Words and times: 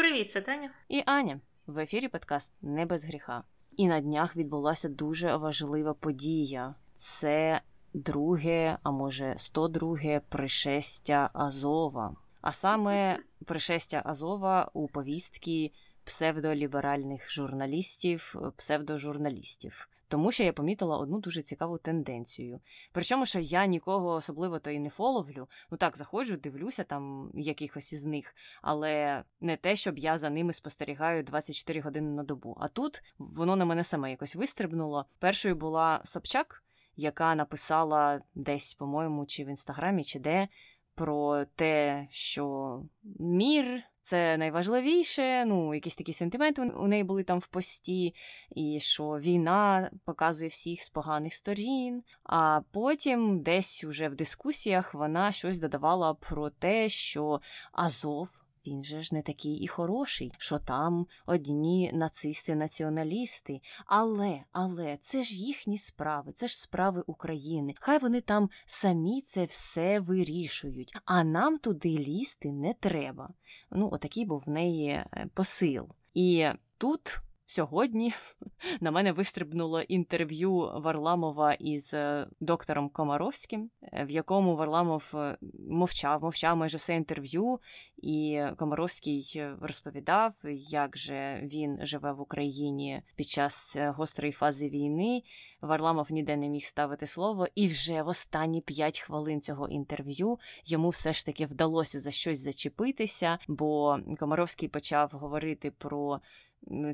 Привіт, 0.00 0.30
це 0.30 0.40
Таня. 0.40 0.70
І 0.88 1.02
Аня. 1.06 1.40
В 1.66 1.78
ефірі 1.78 2.08
подкаст 2.08 2.52
Не 2.62 2.86
без 2.86 3.04
гріха. 3.04 3.44
І 3.76 3.88
на 3.88 4.00
днях 4.00 4.36
відбулася 4.36 4.88
дуже 4.88 5.36
важлива 5.36 5.94
подія. 5.94 6.74
Це 6.94 7.60
друге, 7.94 8.78
а 8.82 8.90
може 8.90 9.34
102 9.38 10.20
пришестя 10.28 11.30
Азова. 11.32 12.16
А 12.40 12.52
саме 12.52 13.18
пришестя 13.44 14.02
Азова 14.04 14.70
у 14.72 14.88
повістки 14.88 15.72
псевдоліберальних 16.04 17.30
журналістів, 17.30 18.34
псевдожурналістів. 18.56 19.88
Тому 20.10 20.32
що 20.32 20.42
я 20.42 20.52
помітила 20.52 20.98
одну 20.98 21.18
дуже 21.20 21.42
цікаву 21.42 21.78
тенденцію. 21.78 22.60
Причому, 22.92 23.26
що 23.26 23.38
я 23.40 23.66
нікого 23.66 24.08
особливо 24.08 24.58
то 24.58 24.70
і 24.70 24.78
не 24.78 24.90
фоловлю. 24.90 25.48
Ну 25.70 25.78
так, 25.78 25.96
заходжу, 25.96 26.36
дивлюся 26.36 26.84
там 26.84 27.30
якихось 27.34 27.92
із 27.92 28.04
них, 28.04 28.34
але 28.62 29.24
не 29.40 29.56
те, 29.56 29.76
щоб 29.76 29.98
я 29.98 30.18
за 30.18 30.30
ними 30.30 30.52
спостерігаю 30.52 31.22
24 31.22 31.80
години 31.80 32.10
на 32.10 32.22
добу. 32.22 32.56
А 32.60 32.68
тут 32.68 33.02
воно 33.18 33.56
на 33.56 33.64
мене 33.64 33.84
саме 33.84 34.10
якось 34.10 34.36
вистрибнуло. 34.36 35.06
Першою 35.18 35.54
була 35.54 36.00
Собчак, 36.04 36.64
яка 36.96 37.34
написала 37.34 38.20
десь, 38.34 38.74
по-моєму, 38.74 39.26
чи 39.26 39.44
в 39.44 39.48
інстаграмі, 39.48 40.04
чи 40.04 40.18
де, 40.18 40.48
про 40.94 41.44
те, 41.44 42.06
що 42.10 42.82
мір 43.18 43.82
це 44.02 44.36
найважливіше. 44.36 45.44
Ну, 45.44 45.74
якісь 45.74 45.96
такі 45.96 46.12
сентименти 46.12 46.62
у 46.62 46.86
неї 46.86 47.04
були 47.04 47.24
там 47.24 47.38
в 47.38 47.46
пості, 47.46 48.14
і 48.50 48.78
що 48.80 49.04
війна 49.04 49.90
показує 50.04 50.48
всіх 50.48 50.82
з 50.82 50.88
поганих 50.88 51.34
сторін. 51.34 52.02
А 52.24 52.60
потім, 52.72 53.42
десь 53.42 53.84
уже 53.84 54.08
в 54.08 54.14
дискусіях, 54.14 54.94
вона 54.94 55.32
щось 55.32 55.58
додавала 55.58 56.14
про 56.14 56.50
те, 56.50 56.88
що 56.88 57.40
Азов 57.72 58.28
він 58.66 58.84
же 58.84 59.02
ж 59.02 59.14
не 59.14 59.22
такий 59.22 59.54
і 59.56 59.66
хороший, 59.66 60.32
що 60.38 60.58
там 60.58 61.06
одні 61.26 61.90
нацисти-націоналісти. 61.94 63.60
Але, 63.86 64.40
але 64.52 64.96
це 65.00 65.22
ж 65.22 65.36
їхні 65.36 65.78
справи, 65.78 66.32
це 66.32 66.48
ж 66.48 66.60
справи 66.60 67.02
України. 67.06 67.74
Хай 67.80 67.98
вони 67.98 68.20
там 68.20 68.50
самі 68.66 69.22
це 69.22 69.44
все 69.44 70.00
вирішують, 70.00 70.92
а 71.04 71.24
нам 71.24 71.58
туди 71.58 71.88
лізти 71.88 72.52
не 72.52 72.74
треба. 72.74 73.30
Ну, 73.70 73.88
отакий 73.92 74.24
був 74.24 74.42
в 74.46 74.50
неї 74.50 74.88
е, 74.88 75.28
посил. 75.34 75.88
І 76.14 76.46
тут 76.78 77.20
сьогодні 77.50 78.12
на 78.80 78.90
мене 78.90 79.12
вистрибнуло 79.12 79.80
інтерв'ю 79.80 80.52
Варламова 80.56 81.52
із 81.52 81.94
е, 81.94 82.26
доктором 82.40 82.88
Комаровським, 82.88 83.70
е, 83.82 84.04
в 84.04 84.10
якому 84.10 84.56
Варламов 84.56 85.12
е, 85.14 85.36
мовчав, 85.68 86.22
мовчав 86.22 86.56
майже 86.56 86.76
все 86.76 86.96
інтерв'ю, 86.96 87.60
і 87.96 88.42
Комаровський 88.58 89.42
розповідав, 89.60 90.34
як 90.70 90.98
же 90.98 91.40
він 91.42 91.78
живе 91.82 92.12
в 92.12 92.20
Україні 92.20 93.02
під 93.16 93.28
час 93.28 93.76
гострої 93.80 94.32
фази 94.32 94.68
війни. 94.68 95.22
Варламов 95.60 96.12
ніде 96.12 96.36
не 96.36 96.48
міг 96.48 96.64
ставити 96.64 97.06
слово, 97.06 97.46
і 97.54 97.68
вже 97.68 98.02
в 98.02 98.08
останні 98.08 98.60
п'ять 98.60 99.00
хвилин 99.00 99.40
цього 99.40 99.68
інтерв'ю 99.68 100.38
йому 100.64 100.88
все 100.88 101.12
ж 101.12 101.26
таки 101.26 101.46
вдалося 101.46 102.00
за 102.00 102.10
щось 102.10 102.38
зачепитися, 102.38 103.38
бо 103.48 103.98
Комаровський 104.18 104.68
почав 104.68 105.10
говорити 105.12 105.70
про 105.70 106.20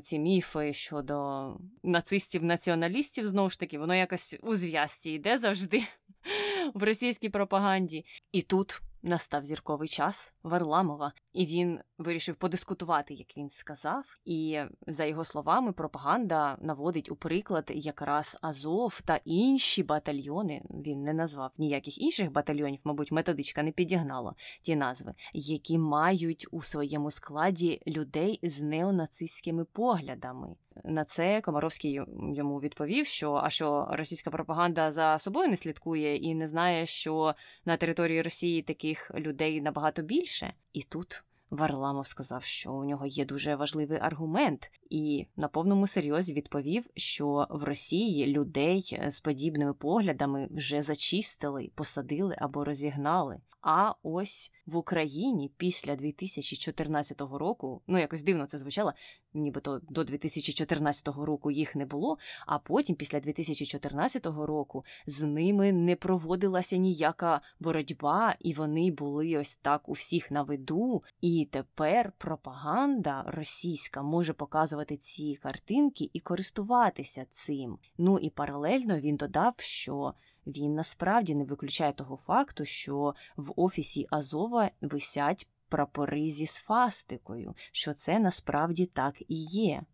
ці 0.01 0.19
міфи 0.19 0.73
щодо 0.73 1.47
нацистів-націоналістів, 1.83 3.27
знову 3.27 3.49
ж 3.49 3.59
таки, 3.59 3.79
воно 3.79 3.95
якось 3.95 4.37
у 4.41 4.55
зв'язці 4.55 5.11
йде 5.11 5.37
завжди 5.37 5.83
в 6.73 6.83
російській 6.83 7.29
пропаганді. 7.29 8.05
І 8.31 8.41
тут 8.41 8.81
настав 9.03 9.45
зірковий 9.45 9.87
час 9.87 10.33
Варламова, 10.43 11.13
і 11.33 11.45
він 11.45 11.79
вирішив 11.97 12.35
подискутувати, 12.35 13.13
як 13.13 13.37
він 13.37 13.49
сказав. 13.49 14.03
І 14.25 14.59
за 14.87 15.05
його 15.05 15.25
словами, 15.25 15.71
пропаганда 15.71 16.57
наводить 16.61 17.11
у 17.11 17.15
приклад 17.15 17.71
якраз 17.75 18.37
Азов 18.41 19.01
та 19.05 19.19
інші 19.25 19.83
батальйони. 19.83 20.61
Він 20.69 21.03
не 21.03 21.13
назвав 21.13 21.51
ніяких 21.57 22.01
інших 22.01 22.31
батальйонів, 22.31 22.79
мабуть, 22.83 23.11
методичка 23.11 23.63
не 23.63 23.71
підігнала 23.71 24.35
ті 24.61 24.75
назви, 24.75 25.13
які 25.33 25.77
мають 25.77 26.47
у 26.51 26.61
своєму 26.61 27.11
складі 27.11 27.81
людей 27.87 28.39
з 28.43 28.61
неонацистськими 28.61 29.65
поглядами. 29.65 30.55
На 30.83 31.05
це 31.05 31.41
Комаровський 31.41 32.01
йому 32.33 32.59
відповів, 32.59 33.05
що 33.05 33.33
а 33.33 33.49
що 33.49 33.87
російська 33.91 34.31
пропаганда 34.31 34.91
за 34.91 35.19
собою 35.19 35.47
не 35.47 35.57
слідкує 35.57 36.15
і 36.15 36.35
не 36.35 36.47
знає, 36.47 36.85
що 36.85 37.35
на 37.65 37.77
території 37.77 38.21
Росії 38.21 38.61
таких 38.61 39.11
людей 39.15 39.61
набагато 39.61 40.01
більше. 40.01 40.53
І 40.73 40.83
тут 40.83 41.23
Варламов 41.49 42.05
сказав, 42.05 42.43
що 42.43 42.73
у 42.73 42.83
нього 42.83 43.05
є 43.05 43.25
дуже 43.25 43.55
важливий 43.55 43.99
аргумент, 44.01 44.71
і 44.89 45.27
на 45.35 45.47
повному 45.47 45.87
серйозі 45.87 46.33
відповів, 46.33 46.85
що 46.95 47.47
в 47.49 47.63
Росії 47.63 48.27
людей 48.27 48.99
з 49.07 49.19
подібними 49.19 49.73
поглядами 49.73 50.47
вже 50.51 50.81
зачистили, 50.81 51.71
посадили 51.75 52.35
або 52.39 52.63
розігнали. 52.63 53.39
А 53.61 53.93
ось 54.03 54.51
в 54.65 54.77
Україні 54.77 55.51
після 55.57 55.95
2014 55.95 57.21
року, 57.21 57.81
ну 57.87 57.97
якось 57.97 58.23
дивно 58.23 58.45
це 58.45 58.57
звучало, 58.57 58.93
нібито 59.33 59.81
до 59.89 60.03
2014 60.03 61.07
року 61.07 61.51
їх 61.51 61.75
не 61.75 61.85
було. 61.85 62.17
А 62.45 62.59
потім, 62.59 62.95
після 62.95 63.19
2014 63.19 64.25
року, 64.25 64.85
з 65.05 65.23
ними 65.23 65.71
не 65.71 65.95
проводилася 65.95 66.77
ніяка 66.77 67.41
боротьба, 67.59 68.35
і 68.39 68.53
вони 68.53 68.91
були 68.91 69.37
ось 69.37 69.55
так 69.55 69.89
у 69.89 69.91
всіх 69.91 70.31
на 70.31 70.43
виду. 70.43 71.03
І 71.21 71.49
тепер 71.51 72.13
пропаганда 72.17 73.23
російська 73.27 74.01
може 74.01 74.33
показувати 74.33 74.97
ці 74.97 75.35
картинки 75.35 76.09
і 76.13 76.19
користуватися 76.19 77.25
цим. 77.31 77.77
Ну 77.97 78.19
і 78.19 78.29
паралельно 78.29 78.99
він 78.99 79.15
додав, 79.15 79.53
що 79.57 80.13
він 80.47 80.75
насправді 80.75 81.35
не 81.35 81.45
виключає 81.45 81.93
того 81.93 82.15
факту, 82.15 82.65
що 82.65 83.15
в 83.37 83.53
офісі 83.55 84.07
Азова 84.09 84.71
висять 84.81 85.47
прапори 85.69 86.29
зі 86.29 86.47
сфастикою, 86.47 87.55
що 87.71 87.93
це 87.93 88.19
насправді 88.19 88.85
так 88.85 89.21
і 89.21 89.35
є. 89.45 89.83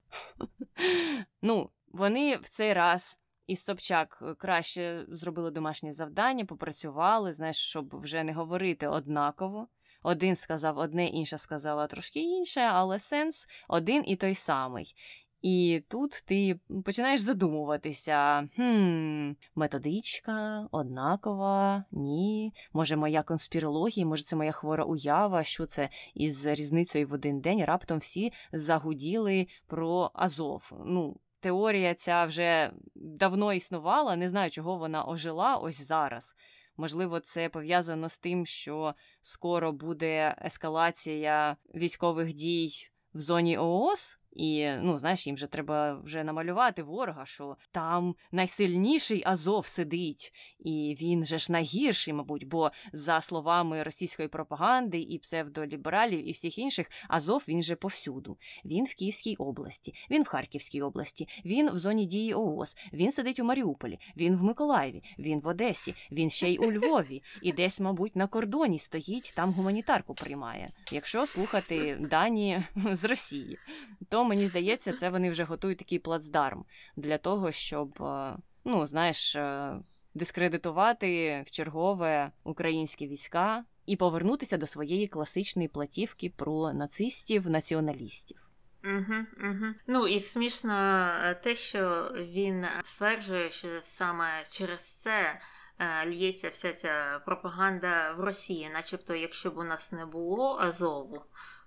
Ну, 1.42 1.70
вони 1.88 2.36
в 2.36 2.50
цей 2.50 2.74
раз. 2.74 3.18
І 3.48 3.56
Собчак 3.56 4.24
краще 4.38 5.06
зробили 5.10 5.52
домашнє 5.52 5.94
завдання, 5.94 6.46
попрацювали, 6.46 7.34
знаєш, 7.34 7.58
щоб 7.58 8.00
вже 8.00 8.24
не 8.24 8.34
говорити 8.34 8.88
однаково. 8.88 9.68
Один 10.04 10.36
сказав 10.36 10.78
одне, 10.78 11.08
інша 11.08 11.38
сказала 11.38 11.88
трошки 11.88 12.20
інше, 12.20 12.62
але 12.62 13.00
сенс 13.00 13.48
один 13.68 14.04
і 14.08 14.16
той 14.16 14.36
самий. 14.36 14.96
І 15.44 15.84
тут 15.90 16.12
ти 16.26 16.60
починаєш 16.86 17.22
задумуватися: 17.22 18.50
хм, 18.56 19.32
методичка 19.56 20.68
однакова, 20.72 21.84
ні. 21.92 22.54
Може, 22.74 22.96
моя 22.96 23.24
конспірологія, 23.24 24.06
може, 24.06 24.24
це 24.24 24.36
моя 24.36 24.52
хвора 24.52 24.84
уява, 24.84 25.44
що 25.44 25.66
це 25.66 25.90
із 26.14 26.46
різницею 26.46 27.08
в 27.08 27.14
один 27.14 27.42
день 27.42 27.66
раптом 27.66 27.98
всі 27.98 28.32
загуділи 28.54 29.48
про 29.68 30.12
Азов. 30.14 30.72
Ну, 30.86 31.18
Теорія 31.40 31.94
ця 31.94 32.26
вже 32.26 32.72
давно 32.96 33.54
існувала, 33.54 34.16
не 34.16 34.30
знаю, 34.30 34.52
чого 34.52 34.78
вона 34.78 35.06
ожила 35.06 35.56
ось 35.56 35.82
зараз. 35.82 36.36
Можливо, 36.78 37.20
це 37.20 37.50
пов'язано 37.50 38.10
з 38.10 38.18
тим, 38.18 38.46
що 38.46 38.94
скоро 39.22 39.72
буде 39.72 40.36
ескалація 40.46 41.58
військових 41.76 42.34
дій 42.34 42.70
в 43.14 43.20
зоні 43.20 43.58
ООС. 43.58 44.23
І 44.36 44.70
ну, 44.82 44.98
знаєш, 44.98 45.28
їм 45.28 45.38
же 45.38 45.48
треба 45.48 45.94
вже 46.04 46.24
намалювати 46.24 46.84
ворога, 46.84 47.26
що 47.26 47.58
там 47.72 48.16
найсильніший 48.32 49.24
Азов 49.26 49.68
сидить, 49.68 50.34
і 50.60 50.98
він 51.02 51.26
же 51.26 51.38
ж 51.38 51.52
найгірший, 51.52 52.14
мабуть, 52.14 52.48
бо 52.48 52.72
за 52.94 53.22
словами 53.22 53.84
російської 53.84 54.28
пропаганди 54.28 55.00
і 55.00 55.20
псевдолібералів 55.20 56.30
і 56.30 56.32
всіх 56.32 56.58
інших, 56.58 56.92
Азов 57.08 57.46
він 57.48 57.64
же 57.64 57.76
повсюду. 57.76 58.38
Він 58.66 58.86
в 58.86 58.96
Київській 58.96 59.36
області, 59.36 59.94
він 60.12 60.24
в 60.24 60.28
Харківській 60.28 60.82
області, 60.82 61.28
він 61.46 61.70
в 61.70 61.78
зоні 61.78 62.06
дії 62.06 62.34
ООС, 62.34 62.78
він 62.94 63.12
сидить 63.12 63.40
у 63.40 63.44
Маріуполі, 63.44 64.00
він 64.18 64.36
в 64.36 64.44
Миколаєві, 64.44 65.04
він 65.20 65.40
в 65.40 65.48
Одесі, 65.48 65.96
він 66.12 66.30
ще 66.30 66.50
й 66.50 66.58
у 66.58 66.72
Львові, 66.72 67.24
і 67.42 67.52
десь, 67.52 67.80
мабуть, 67.80 68.16
на 68.16 68.28
кордоні 68.28 68.80
стоїть, 68.80 69.34
там 69.36 69.52
гуманітарку 69.52 70.14
приймає, 70.14 70.68
якщо 70.92 71.26
слухати 71.26 71.98
дані 72.10 72.64
з 72.92 73.06
Росії. 73.06 73.58
То 74.10 74.26
мені 74.26 74.48
здається, 74.48 74.94
це 74.94 75.10
вони 75.10 75.30
вже 75.30 75.44
готують 75.44 75.78
такий 75.78 76.00
плацдарм 76.00 76.66
для 76.96 77.18
того, 77.18 77.52
щоб, 77.52 78.02
е, 78.02 78.36
ну, 78.66 78.88
знаєш, 78.88 79.36
е, 79.36 79.76
дискредитувати 80.14 81.44
в 81.48 81.52
чергове 81.52 82.32
українські 82.44 83.08
війська 83.08 83.66
і 83.86 83.96
повернутися 83.96 84.58
до 84.58 84.68
своєї 84.68 85.08
класичної 85.08 85.68
платівки 85.68 86.34
про 86.38 86.74
нацистів, 86.74 87.50
націоналістів. 87.50 88.50
Угу, 88.84 89.50
угу. 89.50 89.74
Ну 89.88 90.08
і 90.08 90.20
смішно 90.20 90.74
е, 90.74 91.36
те, 91.44 91.56
що 91.56 92.12
він 92.16 92.66
стверджує, 92.84 93.52
що 93.52 93.82
саме 93.82 94.44
через 94.50 94.82
це 94.82 95.40
лється 96.06 96.50
вся 96.50 96.74
ця 96.74 97.22
пропаганда 97.26 98.14
в 98.18 98.20
Росії, 98.20 98.70
начебто, 98.74 99.16
якщо 99.16 99.52
б 99.52 99.58
у 99.58 99.64
нас 99.64 99.92
не 99.92 100.06
було 100.06 100.58
Азову, 100.60 101.22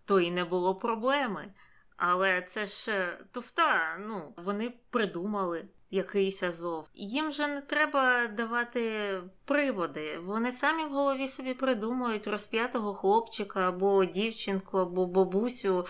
то 0.04 0.20
і 0.20 0.30
не 0.30 0.44
було 0.44 0.74
проблеми. 0.74 1.54
Але 1.96 2.42
це 2.42 2.66
ж 2.66 3.18
туфта, 3.32 3.96
ну 4.00 4.34
вони 4.36 4.72
придумали 4.90 5.64
якийсь 5.96 6.42
Азов. 6.42 6.88
Їм 6.94 7.30
же 7.30 7.48
не 7.48 7.60
треба 7.60 8.26
давати 8.26 9.12
приводи. 9.44 10.18
Вони 10.22 10.52
самі 10.52 10.84
в 10.84 10.90
голові 10.90 11.28
собі 11.28 11.54
придумують 11.54 12.26
розп'ятого 12.26 12.94
хлопчика 12.94 13.68
або 13.68 14.04
дівчинку, 14.04 14.78
або 14.78 15.06
бабусю, 15.06 15.86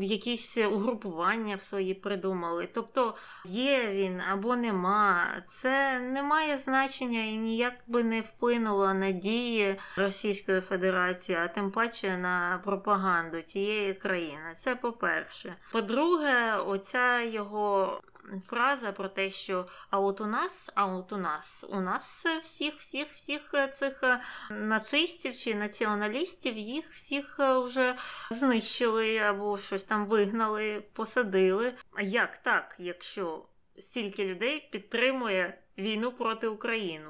якісь 0.00 0.58
угрупування 0.58 1.56
в 1.56 1.62
свої 1.62 1.94
придумали. 1.94 2.68
Тобто 2.74 3.14
є 3.44 3.86
він 3.92 4.20
або 4.20 4.56
нема. 4.56 5.26
Це 5.46 6.00
не 6.00 6.22
має 6.22 6.58
значення 6.58 7.24
і 7.24 7.36
ніяк 7.36 7.74
би 7.86 8.04
не 8.04 8.20
вплинуло 8.20 8.94
на 8.94 9.10
дії 9.10 9.76
Російської 9.96 10.60
Федерації, 10.60 11.38
а 11.38 11.48
тим 11.48 11.70
паче 11.70 12.16
на 12.16 12.60
пропаганду 12.64 13.42
тієї 13.42 13.94
країни. 13.94 14.54
Це 14.56 14.76
по-перше. 14.76 15.54
По-друге, 15.72 16.56
оця 16.56 17.20
його 17.20 18.00
фраза 18.46 18.92
про 18.92 19.08
те, 19.08 19.30
що 19.30 19.66
а 19.90 20.00
от 20.00 20.20
у 20.20 20.26
нас, 20.26 20.70
а 20.74 20.86
от 20.86 21.12
у 21.12 21.16
нас, 21.16 21.66
у 21.68 21.80
нас 21.80 22.26
всіх, 22.42 22.74
всіх, 22.74 23.08
всіх 23.08 23.54
цих 23.72 24.02
е, 24.02 24.20
нацистів 24.50 25.36
чи 25.36 25.54
націоналістів, 25.54 26.58
їх 26.58 26.90
всіх 26.90 27.36
е, 27.40 27.58
вже 27.58 27.96
знищили 28.30 29.18
або 29.18 29.58
щось 29.58 29.84
там 29.84 30.06
вигнали, 30.06 30.84
посадили. 30.92 31.74
А 31.92 32.02
як 32.02 32.36
так, 32.36 32.76
якщо 32.78 33.44
стільки 33.78 34.24
людей 34.24 34.68
підтримує 34.72 35.58
війну 35.78 36.12
проти 36.12 36.46
України? 36.48 37.06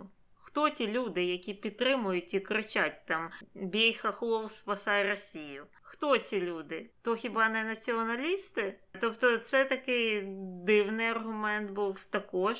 Хто 0.47 0.71
ті 0.71 0.87
люди, 0.89 1.25
які 1.25 1.55
підтримують 1.55 2.35
і 2.35 2.41
кричать 2.41 3.07
там 3.07 3.31
Бій 3.55 3.93
хахлов, 3.93 4.51
спасай 4.51 5.09
Росію? 5.09 5.67
Хто 5.83 6.19
ці 6.19 6.41
люди? 6.41 6.91
То 7.03 7.15
хіба 7.15 7.49
не 7.49 7.65
націоналісти? 7.65 8.79
Тобто, 9.01 9.37
це 9.37 9.65
такий 9.65 10.23
дивний 10.65 11.07
аргумент 11.07 11.71
був 11.71 12.05
також. 12.05 12.57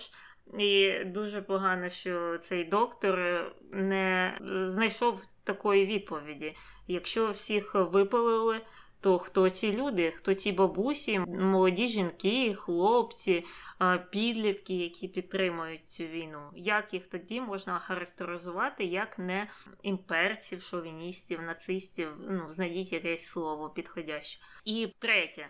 І 0.59 1.05
дуже 1.05 1.43
погано, 1.43 1.89
що 1.89 2.39
цей 2.39 2.65
доктор 2.65 3.45
не 3.73 4.39
знайшов 4.43 5.27
такої 5.45 5.87
відповіді. 5.87 6.57
Якщо 6.87 7.31
всіх 7.31 7.75
випалили, 7.75 8.61
то 9.05 9.19
хто 9.19 9.51
ці 9.51 9.73
люди, 9.73 10.11
хто 10.11 10.35
ці 10.35 10.53
бабусі, 10.53 11.19
молоді 11.19 11.89
жінки, 11.89 12.55
хлопці, 12.55 13.45
підлітки, 14.11 14.75
які 14.75 15.09
підтримують 15.09 15.89
цю 15.89 16.05
війну? 16.05 16.41
Як 16.57 16.95
їх 16.95 17.07
тоді 17.07 17.41
можна 17.41 17.79
характеризувати 17.79 18.85
як 18.85 19.19
не 19.19 19.47
імперців, 19.83 20.63
шовіністів, 20.63 21.43
нацистів? 21.43 22.09
Ну, 22.31 22.49
знайдіть 22.49 22.93
якесь 22.93 23.27
слово 23.27 23.71
підходяще. 23.71 24.41
І 24.65 24.89
третє, 24.99 25.47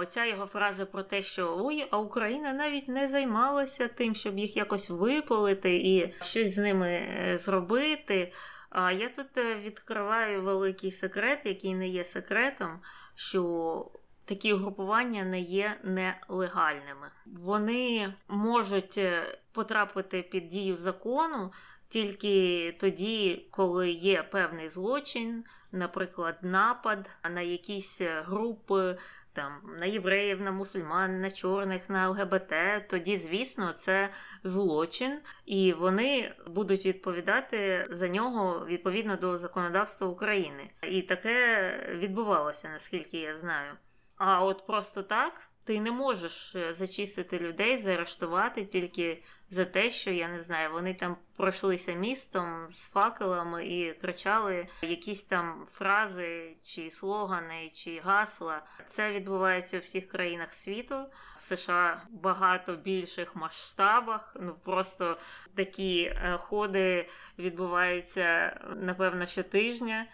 оця 0.00 0.26
його 0.26 0.46
фраза 0.46 0.86
про 0.86 1.02
те, 1.02 1.22
що 1.22 1.58
ой, 1.64 1.88
а 1.90 1.98
Україна 1.98 2.52
навіть 2.52 2.88
не 2.88 3.08
займалася 3.08 3.88
тим, 3.88 4.14
щоб 4.14 4.38
їх 4.38 4.56
якось 4.56 4.90
випалити 4.90 5.74
і 5.74 6.14
щось 6.22 6.54
з 6.54 6.58
ними 6.58 6.88
е, 6.88 7.38
зробити. 7.38 8.32
А 8.74 8.92
я 8.92 9.08
тут 9.08 9.38
е, 9.38 9.54
відкриваю 9.54 10.42
великий 10.42 10.90
секрет, 10.90 11.40
який 11.44 11.74
не 11.74 11.88
є 11.88 12.04
секретом, 12.04 12.80
що 13.14 13.90
такі 14.24 14.52
угрупування 14.52 15.24
не 15.24 15.40
є 15.40 15.80
нелегальними. 15.84 17.10
Вони 17.26 18.14
можуть 18.28 18.98
е, 18.98 19.38
потрапити 19.52 20.22
під 20.22 20.48
дію 20.48 20.76
закону 20.76 21.52
тільки 21.88 22.76
тоді, 22.80 23.46
коли 23.50 23.90
є 23.90 24.22
певний 24.22 24.68
злочин, 24.68 25.44
наприклад, 25.72 26.38
напад 26.42 27.10
на 27.30 27.40
якісь 27.40 28.00
е, 28.00 28.22
групи 28.26 28.98
там 29.32 29.76
на 29.78 29.86
євреїв, 29.86 30.40
на 30.40 30.52
мусульман, 30.52 31.20
на 31.20 31.30
чорних, 31.30 31.90
на 31.90 32.08
ЛГБТ, 32.08 32.54
тоді, 32.88 33.16
звісно, 33.16 33.72
це 33.72 34.10
злочин, 34.44 35.20
і 35.46 35.72
вони 35.72 36.34
будуть 36.46 36.86
відповідати 36.86 37.86
за 37.90 38.08
нього 38.08 38.66
відповідно 38.66 39.16
до 39.16 39.36
законодавства 39.36 40.08
України. 40.08 40.70
І 40.82 41.02
таке 41.02 41.72
відбувалося, 41.98 42.68
наскільки 42.68 43.18
я 43.18 43.36
знаю. 43.36 43.72
А 44.16 44.44
от 44.44 44.66
просто 44.66 45.02
так 45.02 45.51
ти 45.64 45.80
не 45.80 45.92
можеш 45.92 46.54
е, 46.54 46.72
зачистити 46.72 47.38
людей, 47.38 47.78
заарештувати 47.78 48.64
тільки 48.64 49.22
за 49.50 49.64
те, 49.64 49.90
що 49.90 50.10
я 50.10 50.28
не 50.28 50.40
знаю, 50.40 50.72
вони 50.72 50.94
там 50.94 51.16
пройшлися 51.36 51.92
містом 51.92 52.66
з 52.70 52.88
факелами 52.88 53.66
і 53.66 53.92
кричали 53.92 54.68
якісь 54.82 55.22
там 55.22 55.66
фрази, 55.72 56.56
чи 56.62 56.90
слогани, 56.90 57.70
чи 57.74 58.00
гасла. 58.04 58.62
Це 58.86 59.12
відбувається 59.12 59.76
у 59.76 59.80
всіх 59.80 60.08
країнах 60.08 60.52
світу. 60.52 61.04
В 61.36 61.40
США 61.40 62.02
багато 62.10 62.76
більших 62.76 63.36
масштабах. 63.36 64.36
Ну 64.40 64.54
просто 64.64 65.18
такі 65.54 66.02
е, 66.02 66.36
ходи 66.38 67.08
відбуваються 67.38 68.60
напевно 68.76 69.26
щотижня. 69.26 70.06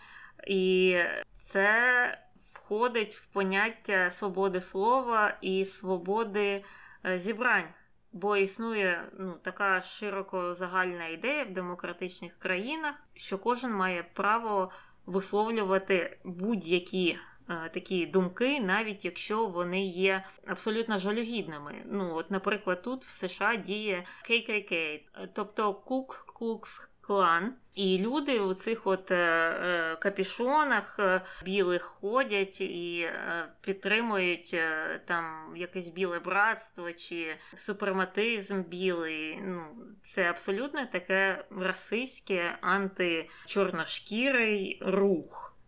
І 0.47 0.99
це 1.37 2.28
входить 2.69 3.15
в 3.15 3.27
поняття 3.27 4.11
свободи 4.11 4.61
слова 4.61 5.39
і 5.41 5.65
свободи 5.65 6.65
е, 7.07 7.19
зібрань. 7.19 7.69
Бо 8.13 8.37
існує 8.37 9.11
ну, 9.19 9.35
така 9.43 9.83
широко 9.83 10.55
загальна 10.55 11.07
ідея 11.07 11.45
в 11.45 11.53
демократичних 11.53 12.39
країнах, 12.39 12.95
що 13.15 13.39
кожен 13.39 13.73
має 13.73 14.03
право 14.03 14.71
висловлювати 15.07 16.19
будь-які 16.25 17.19
е, 17.49 17.71
такі 17.75 18.07
думки, 18.07 18.61
навіть 18.61 19.05
якщо 19.05 19.47
вони 19.47 19.87
є 19.87 20.25
абсолютно 20.47 20.99
жалюгідними. 20.99 21.75
Ну, 21.87 22.15
от, 22.15 22.31
наприклад, 22.31 22.83
тут 22.83 23.05
в 23.05 23.11
США 23.11 23.57
діє 23.57 24.05
KKK, 24.31 25.01
тобто 25.33 25.75
Кук 25.75 26.25
Клукс 26.27 26.91
клан. 27.09 27.55
І 27.75 27.99
люди 27.99 28.41
у 28.41 28.55
цих 28.55 28.87
от 28.87 29.11
е, 29.11 29.17
е, 29.17 29.97
капішонах 29.97 30.97
е, 30.99 31.21
білих 31.45 31.83
ходять 31.83 32.61
і 32.61 33.11
підтримують 33.61 34.57
там 35.05 35.53
якесь 35.57 35.89
біле 35.89 36.19
братство 36.19 36.93
чи 36.93 37.37
супрематизм 37.55 38.63
білий. 38.63 39.41
Ну, 39.43 39.65
Це 40.03 40.31
абсолютно 40.31 40.87
таке 40.87 41.45
расистське 41.51 42.59
античорношкірий 42.61 44.79
рух. 44.83 45.59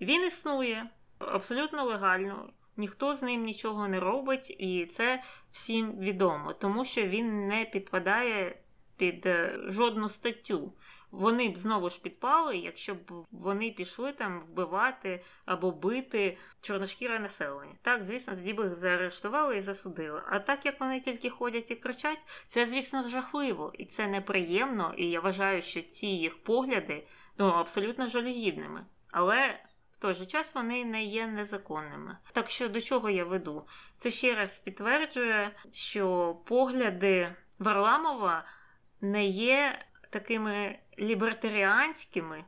Він 0.00 0.26
існує 0.26 0.90
абсолютно 1.18 1.84
легально. 1.84 2.50
Ніхто 2.76 3.14
з 3.14 3.22
ним 3.22 3.44
нічого 3.44 3.88
не 3.88 4.00
робить, 4.00 4.56
і 4.58 4.86
це 4.86 5.22
всім 5.52 5.98
відомо, 5.98 6.52
тому 6.52 6.84
що 6.84 7.02
він 7.02 7.46
не 7.46 7.64
підпадає 7.64 8.63
під 8.96 9.26
е, 9.26 9.58
жодну 9.68 10.08
статтю. 10.08 10.72
Вони 11.14 11.48
б 11.48 11.56
знову 11.56 11.90
ж 11.90 12.00
підпали, 12.00 12.56
якщо 12.56 12.94
б 12.94 13.26
вони 13.30 13.70
пішли 13.70 14.12
там 14.12 14.40
вбивати 14.40 15.24
або 15.44 15.70
бити 15.70 16.38
чорношкіре 16.60 17.18
населення. 17.18 17.74
Так, 17.82 18.04
звісно, 18.04 18.34
тоді 18.34 18.52
б 18.52 18.64
їх 18.64 18.74
заарештували 18.74 19.56
і 19.56 19.60
засудили. 19.60 20.22
А 20.28 20.38
так 20.38 20.66
як 20.66 20.80
вони 20.80 21.00
тільки 21.00 21.30
ходять 21.30 21.70
і 21.70 21.74
кричать, 21.74 22.18
це, 22.46 22.66
звісно, 22.66 23.08
жахливо 23.08 23.72
і 23.78 23.84
це 23.84 24.06
неприємно. 24.06 24.94
І 24.96 25.10
я 25.10 25.20
вважаю, 25.20 25.62
що 25.62 25.82
ці 25.82 26.06
їх 26.06 26.42
погляди 26.42 27.06
ну, 27.38 27.46
абсолютно 27.46 28.08
жалюгідними. 28.08 28.86
Але. 29.10 29.60
В 29.90 29.96
той 29.96 30.14
же 30.14 30.26
час 30.26 30.54
вони 30.54 30.84
не 30.84 31.04
є 31.04 31.26
незаконними. 31.26 32.16
Так 32.32 32.50
що 32.50 32.68
до 32.68 32.80
чого 32.80 33.10
я 33.10 33.24
веду? 33.24 33.66
Це 33.96 34.10
ще 34.10 34.34
раз 34.34 34.60
підтверджує, 34.60 35.56
що 35.70 36.36
погляди 36.44 37.34
Варламова 37.58 38.44
не 39.04 39.26
є 39.26 39.78
такими 40.10 40.78
лібертаріанськими, 40.98 42.44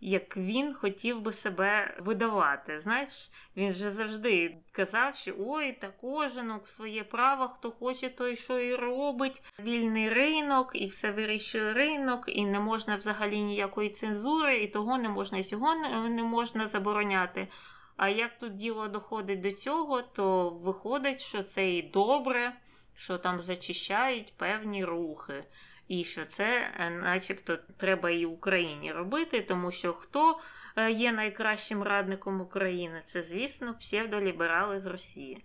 як 0.00 0.36
він 0.36 0.74
хотів 0.74 1.20
би 1.20 1.32
себе 1.32 1.96
видавати. 2.00 2.78
Знаєш, 2.78 3.30
він 3.56 3.70
же 3.70 3.90
завжди 3.90 4.56
казав, 4.72 5.14
що 5.14 5.34
ой, 5.38 5.72
та 5.72 5.88
кожен 6.00 6.52
своє 6.64 7.04
право, 7.04 7.48
хто 7.48 7.70
хоче, 7.70 8.08
той 8.08 8.36
що 8.36 8.60
і 8.60 8.74
робить. 8.74 9.42
Вільний 9.58 10.08
ринок, 10.08 10.70
і 10.74 10.86
все 10.86 11.10
вирішує 11.10 11.72
ринок, 11.72 12.24
і 12.26 12.44
не 12.44 12.60
можна 12.60 12.96
взагалі 12.96 13.42
ніякої 13.42 13.90
цензури, 13.90 14.58
і 14.58 14.68
того 14.68 14.98
не 14.98 15.08
можна, 15.08 15.38
і 15.38 15.44
цього 15.44 15.74
не 16.08 16.22
можна 16.22 16.66
забороняти. 16.66 17.48
А 17.96 18.08
як 18.08 18.38
тут 18.38 18.54
діло 18.54 18.88
доходить 18.88 19.40
до 19.40 19.52
цього, 19.52 20.02
то 20.02 20.50
виходить, 20.50 21.20
що 21.20 21.42
це 21.42 21.70
і 21.70 21.82
добре, 21.82 22.52
що 22.94 23.18
там 23.18 23.40
зачищають 23.40 24.34
певні 24.36 24.84
рухи 24.84 25.44
і 25.88 26.04
що 26.04 26.24
це, 26.24 26.70
е, 26.80 26.90
начебто, 26.90 27.58
треба 27.76 28.10
і 28.10 28.24
Україні 28.24 28.92
робити, 28.92 29.40
тому 29.42 29.70
що 29.70 29.92
хто 29.92 30.38
е, 30.76 30.90
є 30.90 31.12
найкращим 31.12 31.82
радником 31.82 32.40
України, 32.40 33.02
це, 33.04 33.22
звісно, 33.22 33.74
псевдоліберали 33.74 34.80
з 34.80 34.86
Росії. 34.86 35.44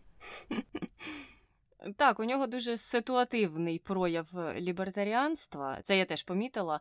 Так, 1.97 2.19
у 2.19 2.23
нього 2.23 2.47
дуже 2.47 2.77
ситуативний 2.77 3.79
прояв 3.79 4.27
лібертаріанства, 4.55 5.79
це 5.81 5.97
я 5.97 6.05
теж 6.05 6.23
помітила. 6.23 6.79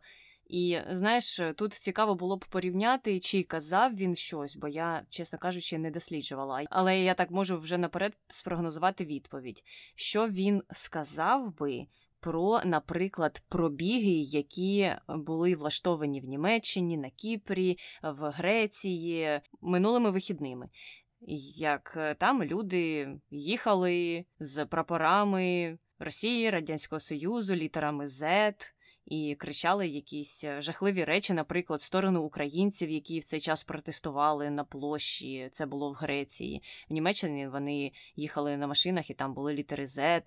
І 0.49 0.79
знаєш, 0.91 1.41
тут 1.55 1.73
цікаво 1.73 2.15
було 2.15 2.37
б 2.37 2.45
порівняти, 2.45 3.19
чи 3.19 3.43
казав 3.43 3.95
він 3.95 4.15
щось, 4.15 4.55
бо 4.55 4.67
я, 4.67 5.03
чесно 5.09 5.39
кажучи, 5.39 5.77
не 5.77 5.91
досліджувала. 5.91 6.63
Але 6.69 6.99
я 6.99 7.13
так 7.13 7.31
можу 7.31 7.57
вже 7.57 7.77
наперед 7.77 8.13
спрогнозувати 8.27 9.05
відповідь, 9.05 9.63
що 9.95 10.27
він 10.27 10.63
сказав 10.71 11.57
би. 11.57 11.87
Про, 12.19 12.61
наприклад, 12.65 13.43
пробіги, 13.49 14.11
які 14.19 14.91
були 15.07 15.55
влаштовані 15.55 16.21
в 16.21 16.25
Німеччині, 16.25 16.97
на 16.97 17.09
Кіпрі, 17.09 17.77
в 18.03 18.29
Греції 18.29 19.41
минулими 19.61 20.11
вихідними. 20.11 20.69
Як 21.55 22.15
там 22.19 22.43
люди 22.43 23.09
їхали 23.31 24.25
з 24.39 24.65
прапорами 24.65 25.77
Росії, 25.99 26.49
Радянського 26.49 26.99
Союзу, 26.99 27.55
літерами 27.55 28.05
Z, 28.05 28.53
і 29.09 29.35
кричали 29.35 29.87
якісь 29.87 30.43
е, 30.43 30.61
жахливі 30.61 31.03
речі, 31.03 31.33
наприклад, 31.33 31.79
в 31.79 31.83
сторону 31.83 32.21
українців, 32.21 32.89
які 32.89 33.19
в 33.19 33.23
цей 33.23 33.39
час 33.39 33.63
протестували 33.63 34.49
на 34.49 34.63
площі. 34.63 35.49
Це 35.51 35.65
було 35.65 35.91
в 35.91 35.93
Греції. 35.93 36.63
В 36.89 36.93
Німеччині 36.93 37.47
вони 37.47 37.91
їхали 38.15 38.57
на 38.57 38.67
машинах 38.67 39.09
і 39.09 39.13
там 39.13 39.33
були 39.33 39.53
літери 39.53 39.85
Z. 39.85 40.21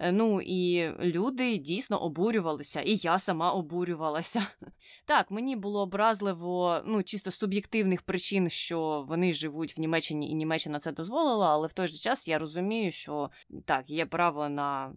Е, 0.00 0.12
ну 0.12 0.40
і 0.40 0.90
люди 1.00 1.58
дійсно 1.58 2.02
обурювалися, 2.02 2.80
і 2.80 2.96
я 2.96 3.18
сама 3.18 3.50
обурювалася. 3.50 4.46
Так, 5.04 5.30
мені 5.30 5.56
було 5.56 5.82
образливо, 5.82 6.80
ну 6.86 7.02
чисто 7.02 7.30
суб'єктивних 7.30 8.02
причин, 8.02 8.50
що 8.50 9.04
вони 9.08 9.32
живуть 9.32 9.78
в 9.78 9.80
Німеччині, 9.80 10.30
і 10.30 10.34
Німеччина 10.34 10.78
це 10.78 10.92
дозволила, 10.92 11.52
але 11.52 11.66
в 11.68 11.72
той 11.72 11.88
же 11.88 11.98
час 11.98 12.28
я 12.28 12.38
розумію, 12.38 12.90
що 12.90 13.30
так, 13.66 13.90
є 13.90 14.06
право 14.06 14.48
на 14.48 14.92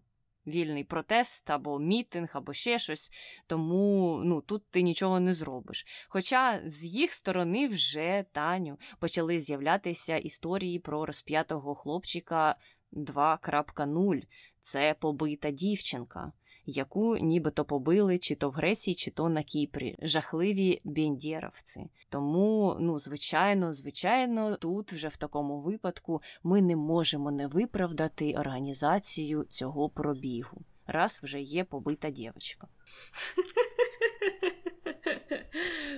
вільний 0.47 0.83
протест 0.83 1.49
або 1.49 1.79
мітинг, 1.79 2.29
або 2.33 2.53
ще 2.53 2.79
щось. 2.79 3.11
Тому 3.47 4.21
ну, 4.25 4.41
тут 4.41 4.63
ти 4.69 4.81
нічого 4.81 5.19
не 5.19 5.33
зробиш. 5.33 5.85
Хоча 6.09 6.61
з 6.65 6.85
їх 6.85 7.11
сторони 7.11 7.67
вже 7.67 8.25
Таню 8.31 8.77
почали 8.99 9.39
з'являтися 9.39 10.17
історії 10.17 10.79
про 10.79 11.05
розп'ятого 11.05 11.75
хлопчика 11.75 12.55
2.0. 12.93 14.21
Це 14.63 14.95
побита 14.99 15.51
дівчинка 15.51 16.31
яку 16.65 17.17
нібито 17.17 17.65
побили 17.65 18.17
чи 18.17 18.35
то 18.35 18.49
в 18.49 18.51
Греції, 18.51 18.95
чи 18.95 19.11
то 19.11 19.29
на 19.29 19.43
Кіпрі. 19.43 19.95
Жахливі 20.01 20.81
бендєровці. 20.83 21.89
Тому, 22.09 22.77
ну, 22.79 22.99
звичайно, 22.99 23.73
звичайно, 23.73 24.55
тут 24.55 24.93
вже 24.93 25.07
в 25.07 25.17
такому 25.17 25.59
випадку 25.59 26.21
ми 26.43 26.61
не 26.61 26.75
можемо 26.75 27.31
не 27.31 27.47
виправдати 27.47 28.33
організацію 28.33 29.45
цього 29.49 29.89
пробігу. 29.89 30.61
Раз 30.87 31.19
вже 31.23 31.41
є 31.41 31.63
побита 31.63 32.09
дівчинка. 32.09 32.67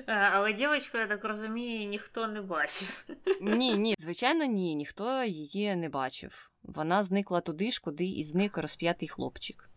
Але 0.08 0.54
дівчинку, 0.54 0.98
я 0.98 1.08
так 1.08 1.26
розумію, 1.26 1.90
ніхто 1.90 2.28
не 2.28 2.42
бачив. 2.42 3.06
Ні, 3.42 3.78
ні, 3.78 3.96
звичайно, 4.00 4.46
ні, 4.46 4.76
ніхто 4.76 5.24
її 5.24 5.76
не 5.76 5.90
бачив. 5.90 6.52
Вона 6.68 7.04
зникла 7.04 7.42
туди 7.42 7.72
ж, 7.72 7.82
куди 7.84 8.06
і 8.06 8.24
зник 8.24 8.58
розп'ятий 8.58 9.08
хлопчик. 9.08 9.70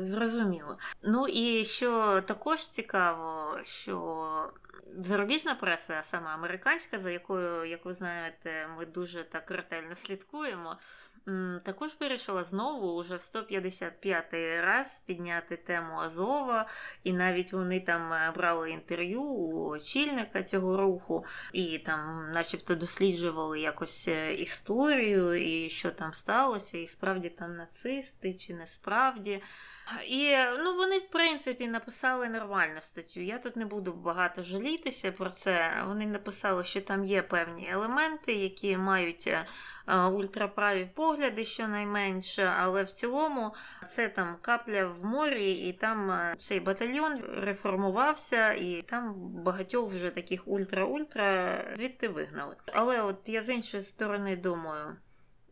Зрозуміло. 0.00 0.78
Ну 1.02 1.28
і 1.28 1.64
що 1.64 2.22
також 2.26 2.66
цікаво, 2.66 3.58
що 3.64 4.52
зарубіжна 4.98 5.54
преса, 5.54 6.00
саме 6.02 6.30
американська, 6.30 6.98
за 6.98 7.10
якою, 7.10 7.64
як 7.64 7.84
ви 7.84 7.92
знаєте, 7.92 8.68
ми 8.78 8.86
дуже 8.86 9.24
так 9.24 9.50
ретельно 9.50 9.94
слідкуємо. 9.94 10.76
Також 11.62 11.90
вирішила 12.00 12.44
знову 12.44 12.92
уже 12.92 13.16
в 13.16 13.18
155-й 13.18 14.60
раз 14.60 15.02
підняти 15.06 15.56
тему 15.56 15.94
Азова, 15.98 16.68
і 17.04 17.12
навіть 17.12 17.52
вони 17.52 17.80
там 17.80 18.12
е, 18.12 18.32
брали 18.36 18.70
інтерв'ю 18.70 19.22
у 19.22 19.68
очільника 19.68 20.42
цього 20.42 20.76
руху, 20.76 21.24
і 21.52 21.78
там, 21.78 22.30
начебто, 22.32 22.74
досліджували 22.74 23.60
якось 23.60 24.08
е, 24.08 24.34
історію, 24.34 25.34
і 25.34 25.68
що 25.68 25.90
там 25.90 26.12
сталося, 26.12 26.78
і 26.78 26.86
справді 26.86 27.28
там 27.28 27.56
нацисти, 27.56 28.34
чи 28.34 28.54
не 28.54 28.66
справді. 28.66 29.42
І 30.06 30.36
ну, 30.64 30.76
вони, 30.76 30.98
в 30.98 31.08
принципі, 31.10 31.68
написали 31.68 32.28
нормальну 32.28 32.80
статтю. 32.80 33.20
Я 33.20 33.38
тут 33.38 33.56
не 33.56 33.64
буду 33.64 33.92
багато 33.92 34.42
жалітися 34.42 35.12
про 35.12 35.30
це. 35.30 35.84
Вони 35.86 36.06
написали, 36.06 36.64
що 36.64 36.80
там 36.80 37.04
є 37.04 37.22
певні 37.22 37.68
елементи, 37.70 38.32
які 38.32 38.76
мають 38.76 39.26
е, 39.26 39.46
ультраправі 39.96 40.90
погляди, 40.94 41.44
щонайменше, 41.44 42.54
але 42.58 42.82
в 42.82 42.90
цілому 42.90 43.54
це 43.88 44.08
там 44.08 44.36
капля 44.40 44.86
в 44.86 45.04
морі, 45.04 45.52
і 45.52 45.72
там 45.72 46.10
е, 46.10 46.34
цей 46.38 46.60
батальйон 46.60 47.20
реформувався, 47.38 48.52
і 48.52 48.84
там 48.88 49.14
багатьох 49.16 49.90
вже 49.90 50.10
таких 50.10 50.48
ультра-ультра 50.48 51.64
звідти 51.74 52.08
вигнали. 52.08 52.56
Але 52.66 53.02
от 53.02 53.28
я 53.28 53.40
з 53.42 53.48
іншої 53.54 53.82
сторони 53.82 54.36
думаю, 54.36 54.96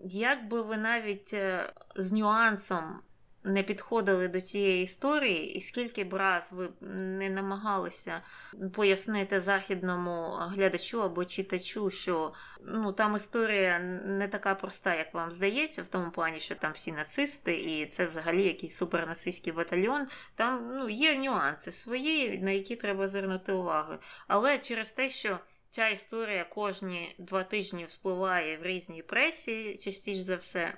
як 0.04 0.48
би 0.48 0.62
ви 0.62 0.76
навіть 0.76 1.34
е, 1.34 1.72
з 1.96 2.12
нюансом 2.12 3.00
не 3.44 3.62
підходили 3.62 4.28
до 4.28 4.40
цієї 4.40 4.82
історії, 4.82 5.54
і 5.54 5.60
скільки 5.60 6.04
б 6.04 6.14
раз 6.14 6.52
ви 6.52 6.68
не 6.90 7.30
намагалися 7.30 8.22
пояснити 8.74 9.40
західному 9.40 10.36
глядачу 10.40 11.02
або 11.02 11.24
читачу, 11.24 11.90
що 11.90 12.32
ну 12.64 12.92
там 12.92 13.16
історія 13.16 13.78
не 14.04 14.28
така 14.28 14.54
проста, 14.54 14.94
як 14.94 15.14
вам 15.14 15.30
здається, 15.30 15.82
в 15.82 15.88
тому 15.88 16.10
плані, 16.10 16.40
що 16.40 16.54
там 16.54 16.72
всі 16.72 16.92
нацисти, 16.92 17.54
і 17.54 17.86
це 17.86 18.06
взагалі 18.06 18.42
якийсь 18.42 18.76
супернацистський 18.76 19.52
батальйон. 19.52 20.06
Там 20.34 20.74
ну, 20.76 20.88
є 20.88 21.18
нюанси 21.18 21.72
свої, 21.72 22.38
на 22.38 22.50
які 22.50 22.76
треба 22.76 23.08
звернути 23.08 23.52
увагу. 23.52 23.94
Але 24.28 24.58
через 24.58 24.92
те, 24.92 25.10
що. 25.10 25.38
Ця 25.72 25.88
історія 25.88 26.44
кожні 26.44 27.14
два 27.18 27.44
тижні 27.44 27.84
вспливає 27.84 28.58
в 28.58 28.62
різній 28.62 29.02
пресі, 29.02 29.78
частіше 29.80 30.22
за 30.22 30.36
все, 30.36 30.74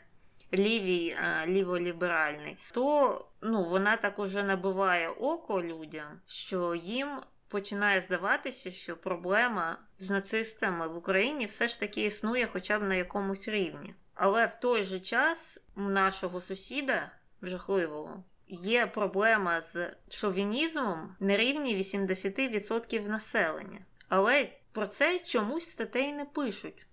лівій, 0.55 1.17
ліволіберальний, 1.47 2.59
то 2.73 3.25
ну, 3.41 3.65
вона 3.65 3.97
так 3.97 4.19
уже 4.19 4.43
набиває 4.43 5.09
око 5.09 5.63
людям, 5.63 6.21
що 6.27 6.75
їм 6.75 7.21
починає 7.49 8.01
здаватися, 8.01 8.71
що 8.71 8.97
проблема 8.97 9.79
з 9.99 10.11
нацистами 10.11 10.89
в 10.89 10.97
Україні 10.97 11.47
все 11.47 11.69
ж 11.69 11.81
таки 11.81 12.05
існує 12.05 12.49
хоча 12.53 12.79
б 12.79 12.83
на 12.83 12.95
якомусь 12.95 13.49
рівні. 13.49 13.95
Але 14.15 14.47
в 14.47 14.55
той 14.55 14.85
же 14.85 15.01
час 15.01 15.59
у 15.77 15.81
нашого 15.81 16.41
сусіда 16.41 17.11
жахливого. 17.43 18.25
Є 18.49 18.87
проблема 18.87 19.61
з 19.61 19.91
шовінізмом 20.09 21.17
на 21.21 21.37
рівні 21.37 21.77
80% 21.77 23.09
населення. 23.09 23.79
Але 24.09 24.49
про 24.73 24.87
це 24.87 25.19
чомусь 25.19 25.69
статей 25.69 26.13
не 26.13 26.25
пишуть 26.25 26.87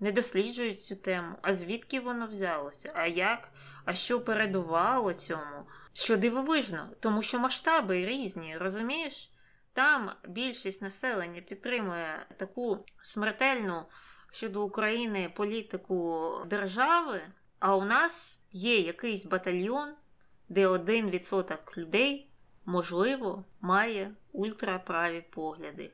не 0.00 0.12
досліджують 0.12 0.80
цю 0.80 0.96
тему, 0.96 1.36
а 1.42 1.54
звідки 1.54 2.00
воно 2.00 2.26
взялося, 2.26 2.92
а 2.94 3.06
як, 3.06 3.52
а 3.84 3.94
що 3.94 4.20
передувало 4.20 5.14
цьому, 5.14 5.68
що 5.92 6.16
дивовижно, 6.16 6.88
тому 7.00 7.22
що 7.22 7.38
масштаби 7.38 8.06
різні, 8.06 8.56
розумієш? 8.58 9.30
Там 9.72 10.10
більшість 10.28 10.82
населення 10.82 11.40
підтримує 11.40 12.26
таку 12.36 12.84
смертельну 13.02 13.84
щодо 14.32 14.64
України 14.64 15.32
політику 15.36 16.30
держави, 16.46 17.20
а 17.58 17.76
у 17.76 17.84
нас 17.84 18.40
є 18.52 18.78
якийсь 18.78 19.26
батальйон, 19.26 19.94
де 20.48 20.66
один 20.66 21.10
відсоток 21.10 21.78
людей, 21.78 22.30
можливо, 22.64 23.44
має 23.60 24.14
ультраправі 24.32 25.24
погляди. 25.30 25.90